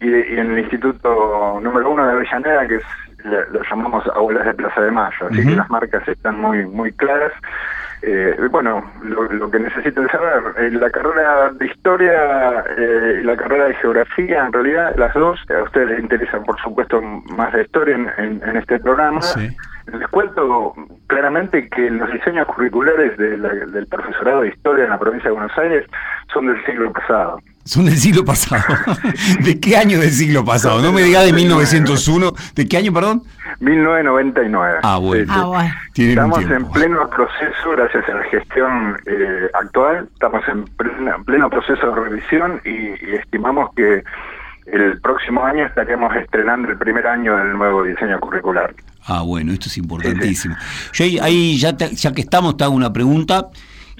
[0.00, 2.84] Y, en el instituto número uno de Avellaneda que es
[3.24, 7.32] lo llamamos Aulas de Plaza de Mayo, así que las marcas están muy muy claras
[8.02, 13.66] Eh, bueno, lo, que necesiten saber, eh, la carrera de historia eh, y la carrera
[13.66, 18.14] de geografía, en realidad las dos, a ustedes les interesan por supuesto más de historia
[18.18, 19.20] en, este programa.
[19.86, 20.74] Les cuento
[21.06, 25.86] claramente que los diseños curriculares del profesorado de historia en la provincia de Buenos Aires
[26.32, 27.40] son del siglo pasado.
[27.64, 28.62] Son del siglo pasado.
[29.40, 30.80] ¿De qué año del siglo pasado?
[30.80, 32.32] No me diga de 1901.
[32.54, 33.22] ¿De qué año, perdón?
[33.60, 34.78] 1999.
[34.82, 35.32] Ah, bueno.
[35.32, 40.64] Ah, estamos en pleno proceso, gracias a la gestión eh, actual, estamos en
[41.24, 44.04] pleno, proceso de revisión y, estimamos que
[44.66, 48.74] el próximo año estaríamos estrenando el primer año del nuevo diseño curricular.
[49.06, 50.56] Ah, bueno, esto es importantísimo.
[50.92, 53.48] Yo ahí, ya, ya que estamos, te hago una pregunta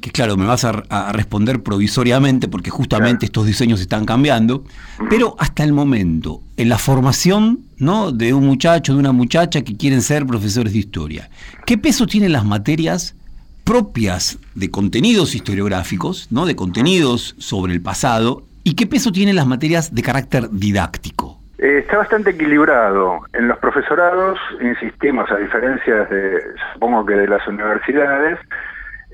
[0.01, 4.65] que claro, me vas a, responder provisoriamente porque justamente estos diseños están cambiando,
[5.09, 8.13] pero hasta el momento, en la formación ¿no?
[8.13, 11.31] de un muchacho, de una muchacha que quieren ser profesores de historia,
[11.65, 13.17] ¿qué peso tienen las materias
[13.65, 16.47] propias de contenidos historiográficos, ¿no?
[16.47, 21.41] de contenidos sobre el pasado, y qué peso tienen las materias de carácter didáctico?
[21.59, 23.21] Eh, está bastante equilibrado.
[23.33, 26.43] En los profesorados, insistimos, a diferencia de,
[26.75, 28.39] supongo que de las universidades,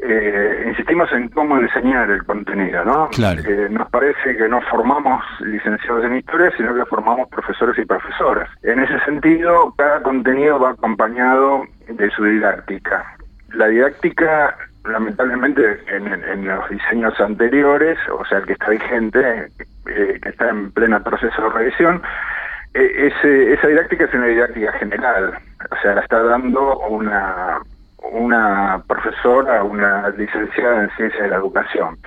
[0.05, 3.09] eh, insistimos en cómo enseñar el contenido, ¿no?
[3.21, 8.51] Eh, nos parece que no formamos licenciados en historia, sino que formamos profesores y profesoras.
[8.65, 13.17] En ese sentido, cada contenido va acompañado de su didáctica.
[13.53, 19.51] La didáctica, lamentablemente, en, los diseños anteriores, o sea, el que está vigente,
[19.87, 22.03] eh, que está en pleno proceso de revisión,
[22.75, 25.39] esa didáctica es una didáctica general,
[25.71, 27.61] o sea, la está dando una
[28.11, 31.99] una profesora, una licenciada en ciencia de la educación.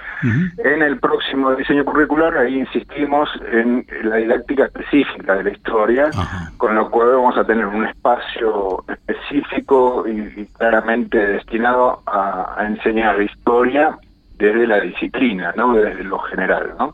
[0.58, 6.10] En el próximo diseño curricular, ahí insistimos en la didáctica específica de la historia,
[6.58, 13.21] con lo cual vamos a tener un espacio específico y, claramente destinado a, a, enseñar
[13.21, 13.97] historia
[14.38, 15.73] desde la disciplina, ¿no?
[15.73, 16.73] desde lo general.
[16.77, 16.93] ¿no?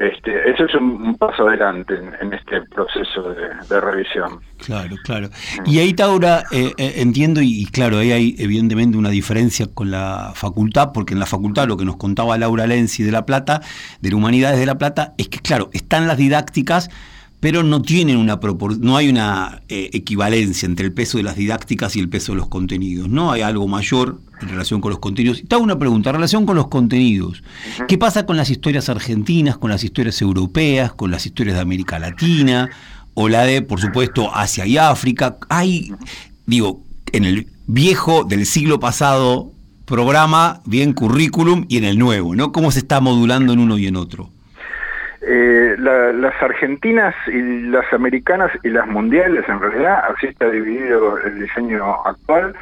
[0.00, 3.34] Este, eso es un, paso adelante en, este proceso
[3.68, 4.40] de, revisión.
[4.64, 5.28] Claro, claro.
[5.66, 10.32] Y ahí, Taura, eh, eh, entiendo, y, claro, ahí hay evidentemente una diferencia con la
[10.34, 13.60] facultad, porque en la facultad lo que nos contaba Laura Lenzi de La Plata,
[14.00, 16.88] de la Humanidades de La Plata, es que, claro, están las didácticas,
[17.42, 18.38] pero no tienen una
[18.78, 22.38] no hay una eh, equivalencia entre el peso de las didácticas y el peso de
[22.38, 23.08] los contenidos.
[23.08, 25.42] No hay algo mayor en relación con los contenidos.
[25.48, 27.42] Te hago una pregunta, en relación con los contenidos.
[27.88, 31.98] ¿Qué pasa con las historias argentinas, con las historias europeas, con las historias de América
[31.98, 32.70] Latina,
[33.14, 35.38] o la de, por supuesto, Asia y África?
[35.48, 35.92] Hay,
[36.46, 39.50] digo, en el viejo del siglo pasado
[39.84, 42.52] programa, bien currículum, y en el nuevo, ¿no?
[42.52, 44.30] ¿Cómo se está modulando en uno y en otro?
[45.24, 51.38] Eh, las argentinas y las americanas y las mundiales, en realidad, así está dividido el
[51.38, 52.52] diseño actual,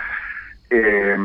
[0.69, 1.17] eh,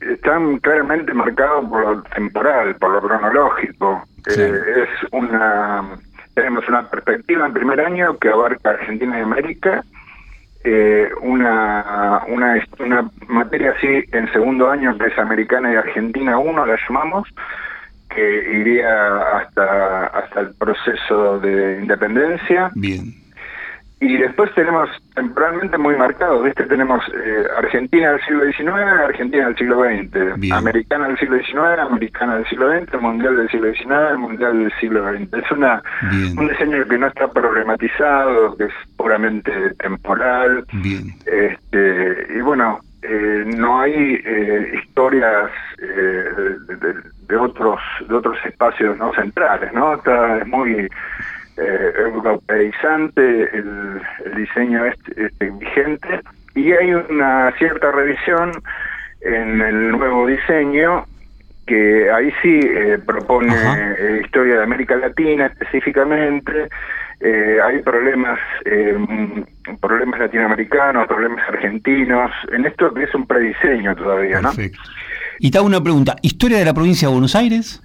[0.00, 4.02] están claramente marcados por lo temporal, por lo cronológico.
[4.26, 5.84] Eh, es una
[6.34, 9.84] tenemos una perspectiva en primer año que abarca Argentina y América,
[11.22, 16.76] una, una, una materia así en segundo año que es Americana y Argentina 1, la
[16.88, 17.28] llamamos,
[18.16, 22.70] que iría hasta, hasta el proceso de independencia.
[22.74, 23.14] Bien.
[23.98, 26.64] Y después tenemos temporalmente muy marcados, ¿viste?
[26.64, 28.68] Tenemos eh, Argentina del siglo XIX,
[29.08, 33.72] Argentina del siglo XX, Americana del siglo XIX, Americana del siglo XX, Mundial del siglo
[33.72, 35.32] XIX, Mundial del siglo XX.
[35.32, 35.82] Es una
[36.36, 40.66] un diseño que no está problematizado, que es puramente temporal.
[40.74, 41.14] Bien.
[41.24, 46.24] Este, y bueno, eh, no hay eh, historias eh,
[47.28, 47.78] de, otros
[48.08, 50.88] de otros espacios no centrales no Está, es muy
[51.56, 54.02] europeizante el,
[54.36, 56.20] diseño este, este, vigente.
[56.54, 58.52] Y hay una cierta revisión
[59.22, 61.06] en el nuevo diseño
[61.66, 62.60] que ahí sí
[63.06, 63.54] propone
[64.22, 66.68] historia de América Latina específicamente
[67.20, 68.94] eh, hay problemas eh,
[69.80, 74.78] problemas latinoamericanos, problemas argentinos, en esto que es un prediseño todavía, Perfecto.
[75.38, 77.82] Y te hago una pregunta, ¿historia de la provincia de Buenos Aires?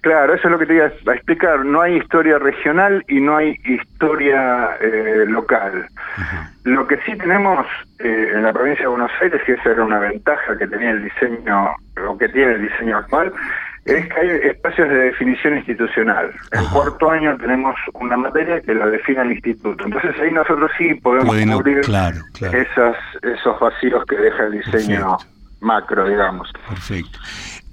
[0.00, 1.64] Claro, eso es lo que te iba a explicar.
[1.64, 5.86] No hay historia regional y no hay historia eh, local.
[6.64, 7.66] Lo que sí tenemos
[8.00, 11.70] en la provincia de Buenos Aires, que esa era una ventaja que tenía el diseño,
[12.06, 13.32] o que tiene el diseño actual,
[13.84, 16.30] es que hay espacios de definición institucional.
[16.52, 19.84] En cuarto año tenemos una materia que la define el instituto.
[19.84, 25.18] Entonces ahí nosotros sí podemos cubrir Esas, esos vacíos que deja el diseño
[25.60, 26.50] macro, digamos.
[26.68, 27.18] Perfecto.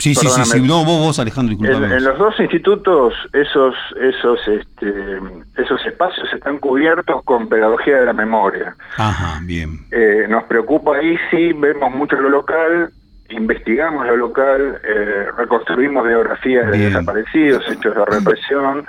[0.02, 5.20] Sí, sí, sí, sí, no, vos, Alejandro, en, en, los dos institutos esos esos este,
[5.58, 8.76] esos espacios están cubiertos con pedagogía de la memoria.
[8.98, 9.86] Ajá, bien.
[9.92, 12.92] Eh, nos preocupa ahí, sí, vemos mucho lo local,
[13.32, 18.86] investigamos lo local, eh, reconstruimos biografías de desaparecidos, hechos de represión,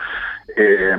[0.56, 0.96] eh,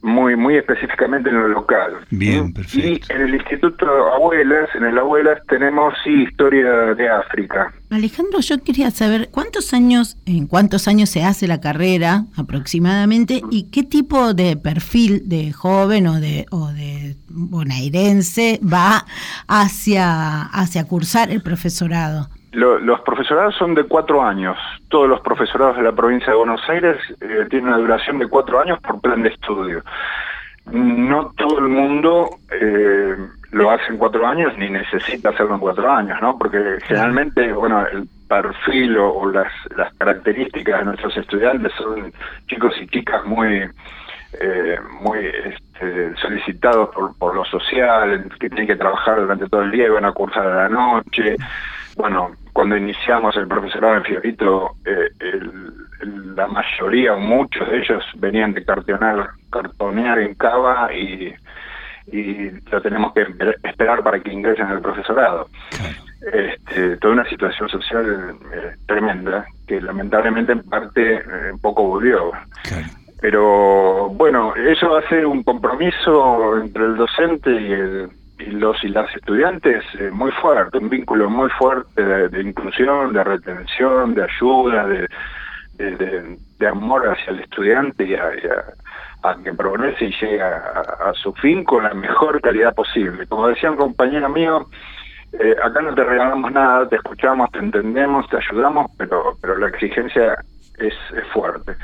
[0.00, 1.92] muy muy específicamente en lo local.
[2.10, 2.52] Bien, ¿Mm?
[2.52, 3.12] perfecto.
[3.12, 7.72] Y en el Instituto Abuelas, en el Abuelas tenemos sí historia de África.
[7.90, 13.70] Alejandro, yo quería saber cuántos años, en cuántos años se hace la carrera aproximadamente y
[13.70, 19.04] qué tipo de perfil de joven o de, o de bonaerense va
[19.48, 22.28] hacia, hacia cursar el profesorado.
[22.52, 24.56] Lo- los profesorados son de cuatro años.
[24.88, 28.60] Todos los profesorados de la provincia de Buenos Aires eh, tienen una duración de cuatro
[28.60, 29.82] años por plan de estudio.
[30.70, 33.16] No todo el mundo eh,
[33.52, 36.36] lo hace en cuatro años ni necesita hacerlo en cuatro años, ¿no?
[36.36, 42.12] Porque generalmente, bueno, el perfil o, o las, las características de nuestros estudiantes son
[42.46, 43.66] chicos y chicas muy
[44.40, 49.70] eh, muy este, solicitados por, por lo social, que tienen que trabajar durante todo el
[49.70, 51.36] día y van a cursar a la noche.
[51.98, 58.04] Bueno, cuando iniciamos el profesorado en Fiorito, eh, el- la mayoría o muchos de ellos
[58.18, 61.34] venían de cartonear, cartonear en Cava y,
[62.12, 65.48] y lo tenemos que esper- esperar para que ingresen al profesorado.
[66.32, 71.22] Este, toda una situación social eh, tremenda que lamentablemente en parte eh,
[71.60, 72.30] poco volvió.
[73.20, 78.08] Pero bueno, eso va a ser un compromiso entre el docente y, el-
[78.38, 83.24] y los y las estudiantes eh, muy fuerte, un vínculo muy fuerte de, inclusión, de
[83.24, 85.08] retención, de ayuda, de,
[86.58, 88.64] de, amor hacia el estudiante y a, y a-
[89.44, 93.26] que progrese y llegue a su fin con la mejor calidad posible.
[93.26, 94.68] Como decía un compañero mío,
[95.32, 99.68] eh, acá no te regalamos nada, te escuchamos, te entendemos, te ayudamos, pero, pero la
[99.68, 100.36] exigencia
[100.78, 101.76] es, es fuerte.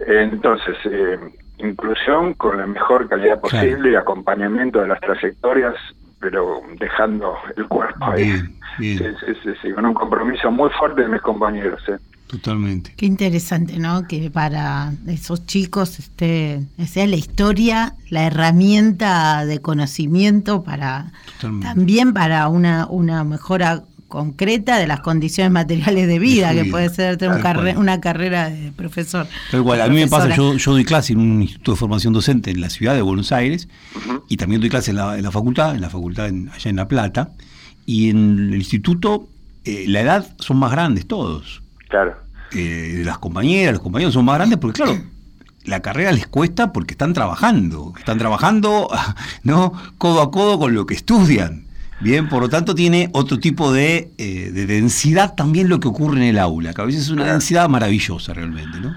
[0.00, 1.18] Entonces, eh,
[1.58, 5.74] inclusión con la mejor calidad posible y acompañamiento de las trayectorias,
[6.20, 8.32] pero dejando el cuerpo ahí.
[8.78, 9.04] Sí, sí,
[9.42, 11.82] sí, sí, con un compromiso muy fuerte de mis compañeros.
[11.88, 11.96] eh.
[12.26, 12.92] Totalmente.
[12.96, 14.06] Qué interesante, ¿no?
[14.08, 21.66] Que para esos chicos esté, sea la historia, la herramienta de conocimiento para Totalmente.
[21.68, 27.16] también para una, una mejora concreta de las condiciones materiales de vida, que puede ser
[27.16, 29.26] tener un carre- una carrera de profesor.
[29.50, 32.12] Tal cual, a mí me pasa, yo, yo doy clase en un instituto de formación
[32.12, 33.68] docente en la ciudad de Buenos Aires
[34.28, 36.76] y también doy clase en la, en la facultad, en la facultad en- allá en
[36.76, 37.30] La Plata,
[37.84, 39.28] y en el instituto
[39.64, 41.62] eh, la edad son más grandes todos.
[41.88, 42.16] Claro.
[42.52, 45.00] Eh, las compañeras, los compañeros son más grandes porque claro,
[45.64, 48.88] la carrera les cuesta porque están trabajando, están trabajando
[49.42, 51.65] no codo a codo con lo que estudian.
[52.00, 56.18] Bien, por lo tanto tiene otro tipo de, eh, de densidad también lo que ocurre
[56.18, 58.94] en el aula, que a veces es una densidad maravillosa realmente, ¿no?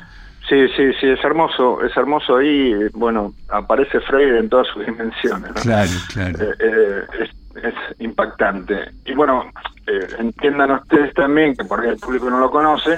[0.50, 4.84] Sí, sí, sí, es hermoso, es hermoso ahí, eh, bueno, aparece Freire en todas sus
[4.84, 5.52] dimensiones.
[5.54, 5.62] ¿no?
[5.62, 6.44] Claro, claro.
[6.44, 8.90] Eh, eh, es, es impactante.
[9.06, 9.46] Y bueno,
[9.86, 12.98] eh, entiendan ustedes también, que por ahí el público no lo conoce,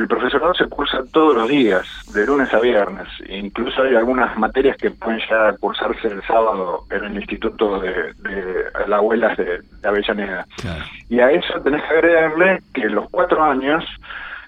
[0.00, 3.08] el profesorado se cursa todos los días, de lunes a viernes.
[3.28, 8.64] Incluso hay algunas materias que pueden ya cursarse el sábado en el Instituto de, de
[8.86, 10.46] las Abuelas de, de Avellaneda.
[11.08, 13.84] Y a eso tenés que agregarle que los cuatro años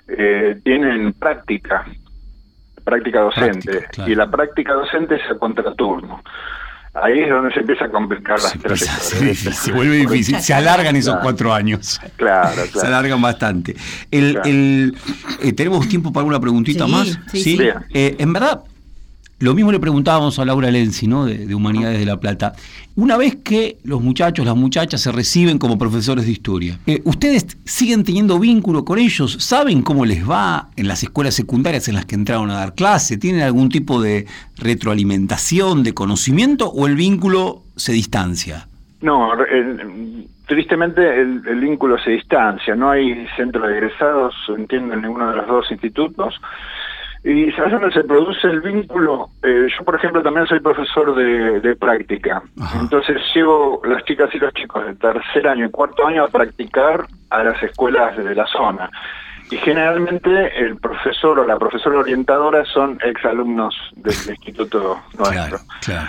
[0.08, 1.84] eh, tienen práctica,
[2.84, 6.22] práctica docente, y la práctica docente es a contraturno.
[6.92, 9.56] Ahí es donde se empieza a complicar las trayectorias.
[9.56, 11.22] Se vuelve difícil, se alargan esos Claro.
[11.22, 12.00] cuatro años.
[12.16, 12.88] Claro, Se claro.
[12.88, 13.76] alargan bastante.
[14.10, 14.48] El, Claro.
[14.48, 14.96] el-
[15.42, 17.18] eh, ¿Tenemos tiempo para una preguntita Sí, más?
[17.30, 17.58] sí, sí.
[17.94, 18.62] Eh, en verdad,
[19.40, 21.24] lo mismo le preguntábamos a Laura Lenzi, ¿no?
[21.24, 22.52] De, de Humanidades de La Plata.
[22.94, 27.56] Una vez que los muchachos, las muchachas se reciben como profesores de historia, eh, ¿ustedes
[27.64, 29.38] siguen teniendo vínculo con ellos?
[29.40, 33.16] ¿Saben cómo les va en las escuelas secundarias en las que entraron a dar clase?
[33.16, 34.26] ¿Tienen algún tipo de
[34.58, 38.68] retroalimentación, de conocimiento o el vínculo se distancia?
[39.00, 39.30] No,
[40.46, 45.36] tristemente el, el vínculo se distancia, no hay centro de egresados, entiendo, en ninguno de
[45.36, 46.34] los dos institutos.
[47.22, 49.28] Y ¿sabes dónde se produce el vínculo?
[49.42, 52.42] Eh, yo, por ejemplo, también soy profesor de, de práctica.
[52.80, 57.06] Entonces llevo las chicas y los chicos de tercer año y cuarto año a practicar
[57.28, 58.90] a las escuelas de la zona.
[59.50, 65.58] Y generalmente el profesor o la profesora orientadora son exalumnos del instituto nuestro.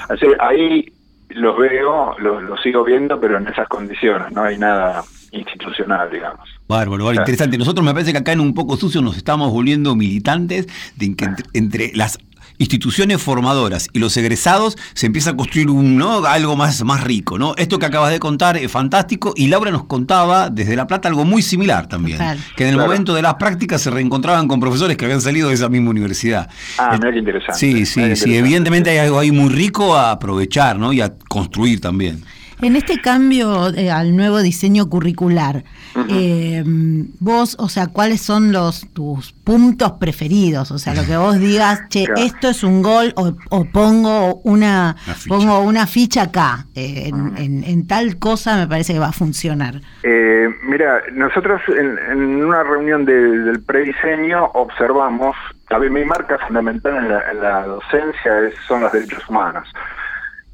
[0.07, 0.85] Así ahí
[1.29, 6.47] los veo, los, los sigo viendo, pero en esas condiciones, no hay nada institucional, digamos.
[6.67, 7.57] Bárbaro, bárbaro, interesante.
[7.57, 11.25] Nosotros me parece que acá en un poco sucio nos estamos volviendo militantes de que
[11.25, 12.17] entre, entre las
[12.57, 16.23] instituciones formadoras y los egresados se empieza a construir un ¿no?
[16.25, 17.55] algo más, más rico, ¿no?
[17.57, 21.25] Esto que acabas de contar es fantástico y Laura nos contaba desde La Plata algo
[21.25, 22.37] muy similar también, Total.
[22.55, 22.89] que en el Claro.
[22.89, 26.49] momento de las prácticas se reencontraban con profesores que habían salido de esa misma universidad.
[26.77, 27.57] Ah, mira qué interesante.
[27.59, 28.37] Sí, sí, sí, interesante.
[28.37, 30.93] evidentemente hay algo ahí muy rico a aprovechar, ¿no?
[30.93, 32.23] Y a construir también.
[32.61, 35.63] En este cambio eh, al nuevo diseño curricular,
[36.09, 36.63] eh,
[37.19, 40.69] vos, o sea, ¿cuáles son los tus puntos preferidos?
[40.71, 42.21] O sea, lo que vos digas, che, Claro.
[42.21, 44.95] esto es un gol o, o pongo una,
[45.27, 49.11] pongo una ficha acá, eh, en, en- en tal cosa me parece que va a
[49.11, 49.81] funcionar.
[50.03, 55.35] Eh, mira, nosotros en, en una reunión de- del prediseño observamos,
[55.69, 59.67] a ver, mi marca fundamental en la, en la docencia es- son los derechos humanos.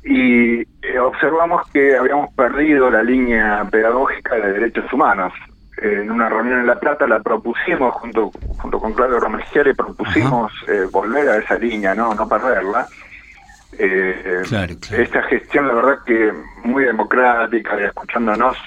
[0.08, 5.34] Y eh, observamos que habíamos perdido la línea pedagógica de derechos humanos.
[5.82, 10.52] Eh, en una reunión en La Plata la propusimos junto, junto con Claudio Romegieri, propusimos
[10.68, 12.88] eh, volver a esa línea, no, no perderla.
[13.78, 15.04] Eh, Claro, claro.
[15.04, 16.34] Esta gestión, la verdad que
[16.64, 18.58] muy democrática, y escuchándonos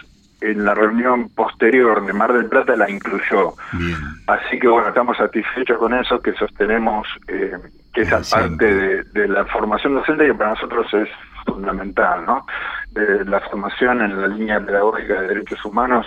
[0.41, 3.55] en la reunión posterior de Mar del Plata la incluyó.
[3.73, 3.97] Bien.
[4.27, 7.53] Así que bueno, estamos satisfechos con eso, que sostenemos eh,
[7.93, 11.09] que esa parte de, de la formación docente que para nosotros es
[11.47, 12.47] fundamental, ¿no?
[12.93, 16.07] De la formación en la línea pedagógica de derechos humanos,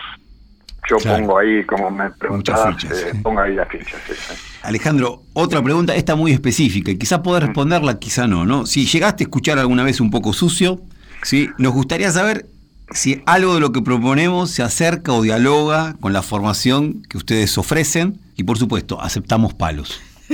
[0.90, 1.18] yo Claro.
[1.20, 3.18] pongo ahí, como me preguntabas, fichas, eh, sí.
[3.20, 4.02] pongo ahí las fichas.
[4.08, 4.34] sí, sí.
[4.64, 8.66] Alejandro, otra pregunta, esta muy específica, y quizá podés responderla, quizá no, ¿no?
[8.66, 10.80] Si llegaste a escuchar alguna vez un poco sucio,
[11.22, 11.50] ¿sí?
[11.58, 12.46] Nos gustaría saber
[12.92, 17.58] si algo de lo que proponemos se acerca o dialoga con la formación que ustedes
[17.58, 20.02] ofrecen, y por supuesto, aceptamos palos.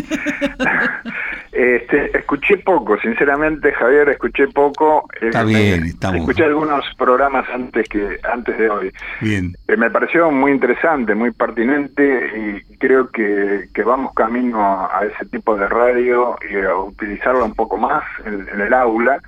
[1.60, 5.04] Este, escuché poco, sinceramente, Javier, escuché poco.
[5.20, 8.92] eh, Está bien, estamos- Escuché algunos programas antes que antes de hoy.
[9.20, 9.54] Bien.
[9.68, 15.26] Eh, me pareció muy interesante, muy pertinente y creo que, que vamos camino a, ese
[15.26, 19.20] tipo de radio y a utilizarlo un poco más en, en el aula.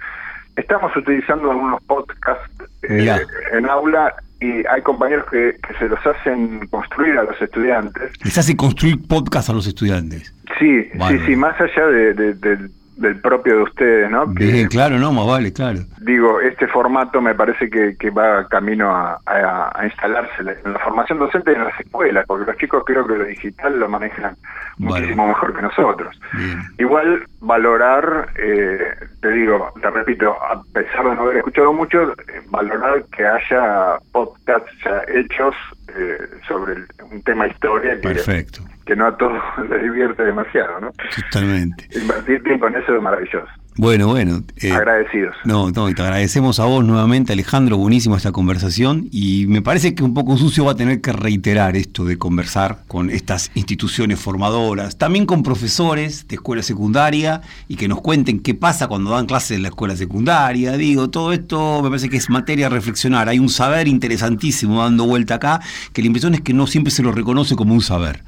[0.56, 2.50] Estamos utilizando algunos podcasts
[2.84, 3.14] eh,
[3.52, 8.12] en aula y hay compañeros que, que se los hacen construir a los estudiantes.
[8.24, 10.34] Les hace construir podcast a los estudiantes.
[10.60, 12.70] Sí, sí, sí, más allá de- de-
[13.02, 14.34] del propio de ustedes, ¿no?
[14.34, 15.80] Que, claro, no, más vale, claro.
[16.00, 20.80] digo, este formato me parece que, que va camino a, a- a instalarse en la
[20.80, 24.36] formación docente y en las escuelas, porque los chicos creo que lo digital lo manejan
[24.78, 25.02] Vale.
[25.02, 26.20] muchísimo mejor que nosotros.
[26.34, 26.60] Bien.
[26.80, 28.80] Igual valorar, eh,
[29.22, 33.98] te digo, te repito, a pesar de no haber escuchado mucho, eh, valorar que haya
[34.12, 35.56] podcasts ya hechos
[35.96, 40.92] eh, sobre el- un tema historia Perfecto, que no a todos les divierte demasiado, ¿no?
[41.32, 41.88] totalmente.
[41.98, 43.48] Invertir tiempo en eso es maravilloso.
[43.82, 44.44] Bueno, bueno.
[44.58, 45.36] eh, Agradecidos.
[45.44, 49.96] No, no, y te agradecemos a vos nuevamente, Alejandro, buenísima esta conversación y me parece
[49.96, 54.20] que un poco sucio va a tener que reiterar esto de conversar con estas instituciones
[54.20, 59.26] formadoras, también con profesores de escuela secundaria y que nos cuenten qué pasa cuando dan
[59.26, 60.78] clases en la escuela secundaria.
[60.78, 63.30] Digo, todo esto me parece que es materia a reflexionar.
[63.30, 65.60] Hay un saber interesantísimo dando vuelta acá
[65.92, 68.24] que la impresión es que no siempre se lo reconoce como un saber.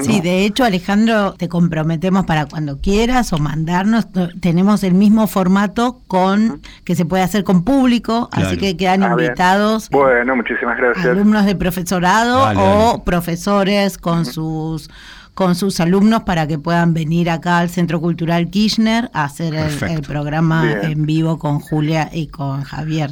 [0.00, 4.06] Sí, de hecho, Alejandro, te comprometemos para cuando quieras o mandarnos.
[4.40, 9.14] Tenemos el mismo formato con que se puede hacer con público, así que quedan Ah,
[9.14, 9.28] bien.
[9.28, 11.04] invitados Bueno, muchísimas gracias.
[11.06, 13.02] alumnos de profesorado Dale, o dale.
[13.04, 14.90] profesores con sus
[15.34, 20.02] con sus alumnos para que puedan venir acá al Centro Cultural Kirchner a hacer el,
[20.02, 20.78] programa Bien.
[20.92, 23.10] en vivo con Julia y con Javier.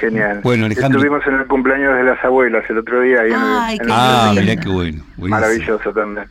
[0.00, 0.40] Genial.
[0.42, 3.20] Bueno, Alejandro- Estuvimos en el cumpleaños de las abuelas el otro día.
[3.20, 5.04] Ahí en el- Ay, en qué Ah, mirá qué bueno.
[5.16, 5.28] buenísimo.
[5.28, 6.26] Maravilloso también.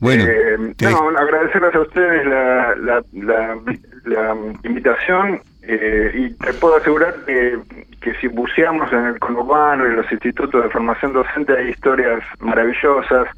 [0.00, 3.58] Bueno, Eh, te- no, agradecerles a ustedes la, la, la,
[4.04, 7.58] la invitación eh, y te puedo asegurar que,
[8.00, 12.22] que si buceamos en el conurbano y en los institutos de formación docente hay historias
[12.38, 13.28] maravillosas,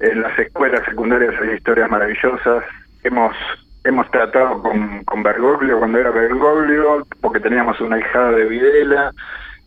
[0.00, 2.64] en las escuelas secundarias hay historias maravillosas.
[3.02, 3.34] Hemos
[3.84, 9.10] hemos tratado con, con Bergoglio cuando era Bergoglio, porque teníamos una hijada de Videla,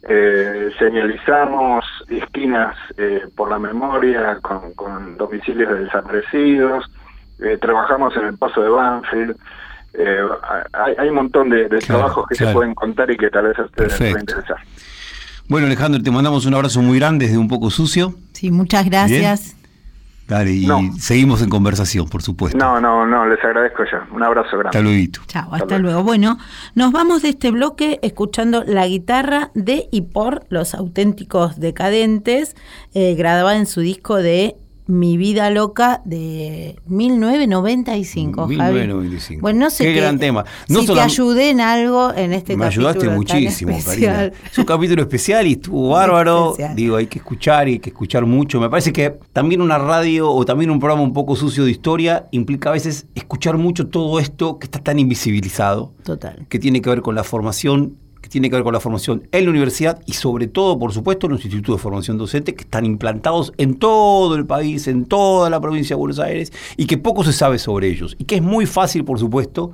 [0.08, 6.92] eh, señalizamos esquinas eh, por la memoria con, con domicilios de desaparecidos,
[7.60, 9.36] trabajamos en el paso de Banfield,
[9.94, 10.18] eh,
[10.74, 12.52] hay, hay un montón de, de Claro, trabajos que claro.
[12.52, 14.58] se pueden contar y que tal vez a ustedes les interesar.
[15.48, 18.16] Bueno, Alejandro, te mandamos un abrazo muy grande desde un poco sucio.
[18.32, 19.56] Sí, muchas gracias.
[20.26, 20.80] Dale, y No.
[21.00, 22.58] seguimos en conversación, por supuesto.
[22.58, 24.08] No, no, no, les agradezco ya.
[24.14, 24.70] Un abrazo grande.
[24.70, 25.12] Hasta luego.
[25.28, 25.82] Chao, Hasta hasta luego.
[25.98, 26.04] luego.
[26.04, 26.38] Bueno,
[26.76, 32.56] nos vamos de este bloque escuchando la guitarra de y por los auténticos decadentes,
[32.94, 34.56] eh, grabada en su disco de
[34.86, 38.42] Mi vida loca de 1995.
[38.42, 38.56] Javi.
[38.58, 39.42] 1995.
[39.42, 40.44] Bueno, no sé Qué qué- gran tema.
[40.68, 43.78] No si te ayudé en algo en este Me capítulo ayudaste tan muchísimo.
[43.86, 44.26] Karina.
[44.26, 46.52] Es un capítulo especial y estuvo bárbaro.
[46.52, 46.76] especial.
[46.76, 48.60] Digo, hay que escuchar y hay que escuchar mucho.
[48.60, 52.28] Me parece que también una radio o también un programa un poco sucio de historia
[52.32, 56.46] implica a veces escuchar mucho todo esto que está tan invisibilizado, Total.
[56.50, 59.44] que tiene que ver con la formación que tiene que ver con la formación en
[59.44, 62.86] la universidad y sobre todo, por supuesto, en los institutos de formación docente que están
[62.86, 67.26] implantados en todo el país, en toda la provincia de Buenos Aires y que poco
[67.26, 69.74] se sabe sobre ellos y que es muy fácil, por supuesto,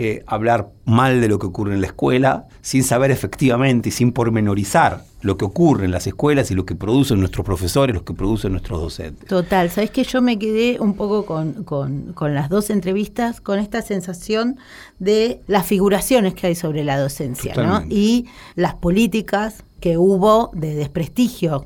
[0.00, 4.12] eh, hablar mal de lo que ocurre en la escuela, sin saber efectivamente y sin
[4.12, 8.14] pormenorizar lo que ocurre en las escuelas y lo que producen nuestros profesores, lo que
[8.14, 9.28] producen nuestros docentes.
[9.28, 13.58] Total, sabes que yo me quedé un poco con, con, con, las dos entrevistas con
[13.58, 14.56] esta sensación
[15.00, 17.82] de las figuraciones que hay sobre la docencia ¿no?
[17.88, 21.64] y las políticas que hubo de desprestigio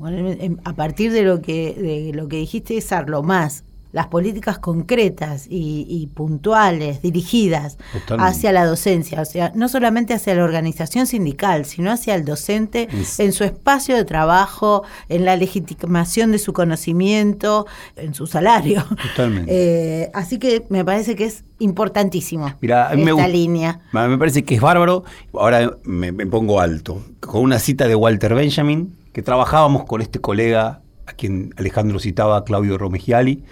[0.65, 5.47] a partir de lo que de lo que dijiste César lo más las políticas concretas
[5.49, 7.79] y, puntuales, dirigidas
[8.19, 12.89] hacia la docencia, o sea, no solamente hacia la organización sindical, sino hacia el docente
[13.19, 17.67] en su espacio de trabajo, en la legitimación de su conocimiento,
[17.97, 18.85] en su salario.
[19.15, 19.53] Totalmente.
[19.73, 23.81] Eh, así que me parece que es importantísimo Mira, esta línea.
[23.93, 25.05] Me parece que es bárbaro.
[25.35, 27.03] Ahora me, me pongo alto.
[27.21, 32.45] Con una cita de Walter Benjamin, que trabajábamos con este colega a quien Alejandro citaba,
[32.45, 33.45] Claudio Romegiali,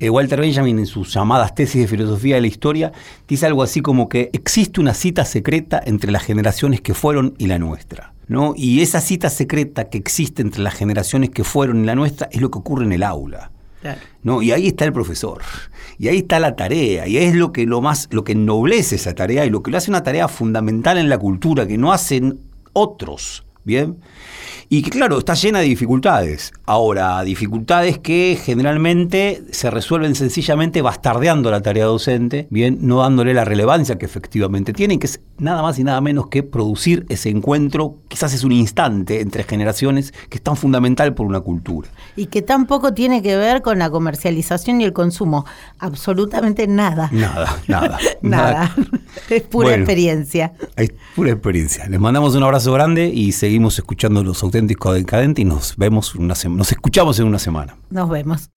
[0.00, 2.92] eh, Walter Benjamin en sus llamadas tesis de filosofía de la historia
[3.28, 7.46] dice algo así como que existe una cita secreta entre las generaciones que fueron y
[7.46, 8.12] la nuestra.
[8.26, 8.54] ¿no?
[8.56, 12.40] Y esa cita secreta que existe entre las generaciones que fueron y la nuestra es
[12.40, 13.50] lo que ocurre en el aula.
[14.22, 14.40] ¿no?
[14.40, 15.42] Y ahí está el profesor.
[15.98, 17.06] Y ahí está la tarea.
[17.06, 19.76] Y es lo que lo más, lo que ennoblece esa tarea y lo que lo
[19.76, 22.40] hace una tarea fundamental en la cultura, que no hacen
[22.72, 23.43] otros.
[23.64, 23.96] ¿Bien?
[24.68, 26.52] y que claro, está llena de dificultades.
[26.66, 33.44] Ahora, dificultades que generalmente se resuelven sencillamente bastardeando la tarea docente, bien, no dándole la
[33.44, 37.98] relevancia que efectivamente tiene, que es nada más y nada menos que producir ese encuentro,
[38.08, 41.88] quizás es un instante entre generaciones que es tan fundamental por una cultura.
[42.16, 45.44] Y que tampoco tiene que ver con la comercialización y el consumo,
[45.78, 47.10] absolutamente nada.
[47.12, 47.98] Nada, nada.
[48.22, 48.74] nada.
[49.30, 50.54] Es pura experiencia.
[50.76, 51.86] Es pura experiencia.
[51.88, 56.34] Les mandamos un abrazo grande y seguimos escuchando los auténticos decadentes y nos vemos una
[56.48, 57.76] nos escuchamos en una semana.
[57.90, 58.50] Nos vemos.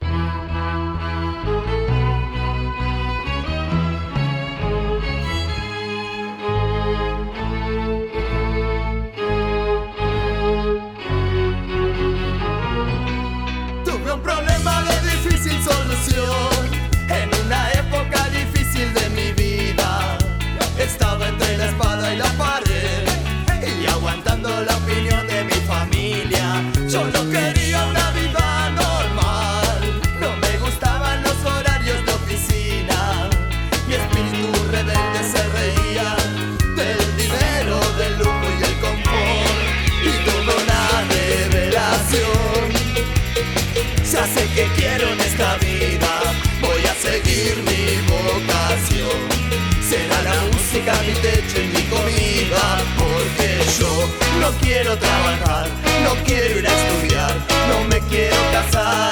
[54.88, 55.67] Quiero trabajar,
[56.01, 57.35] no quiero ir a estudiar,
[57.67, 59.11] no me quiero casar.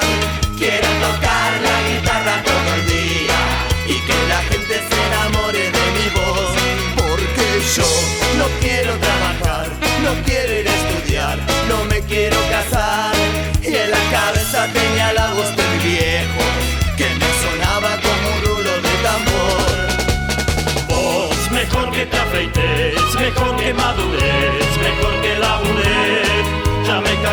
[0.58, 3.38] Quiero tocar la guitarra todo el día
[3.86, 6.56] Y que la gente se enamore de mi voz.
[6.96, 7.46] Porque
[7.76, 7.90] yo
[8.38, 9.68] no quiero trabajar,
[10.02, 13.14] no quiero ir a estudiar, no me quiero casar.
[13.62, 16.44] Y en la cabeza tenía la voz de mi viejo
[16.96, 19.76] Que me sonaba como un rulo de tambor.
[21.56, 24.65] Mejor que te afeites, mejor que madures,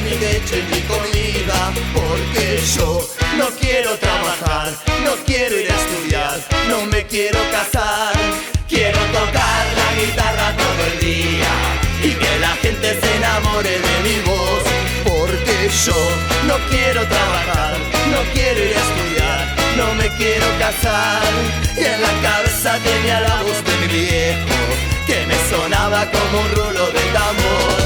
[0.00, 3.08] mi leche mi comida, porque yo
[3.38, 4.72] no quiero trabajar,
[5.04, 8.14] no quiero ir a estudiar, no me quiero casar.
[8.68, 11.52] Quiero tocar la guitarra todo el día
[12.02, 14.62] y que la gente se enamore de mi voz,
[15.04, 15.94] porque yo
[16.48, 17.76] no quiero trabajar,
[18.10, 21.22] no quiero ir a estudiar no me quiero casar
[21.76, 24.56] Y en la cabeza tenía la voz de mi viejo
[25.06, 27.85] Que me sonaba como un rulo de tambor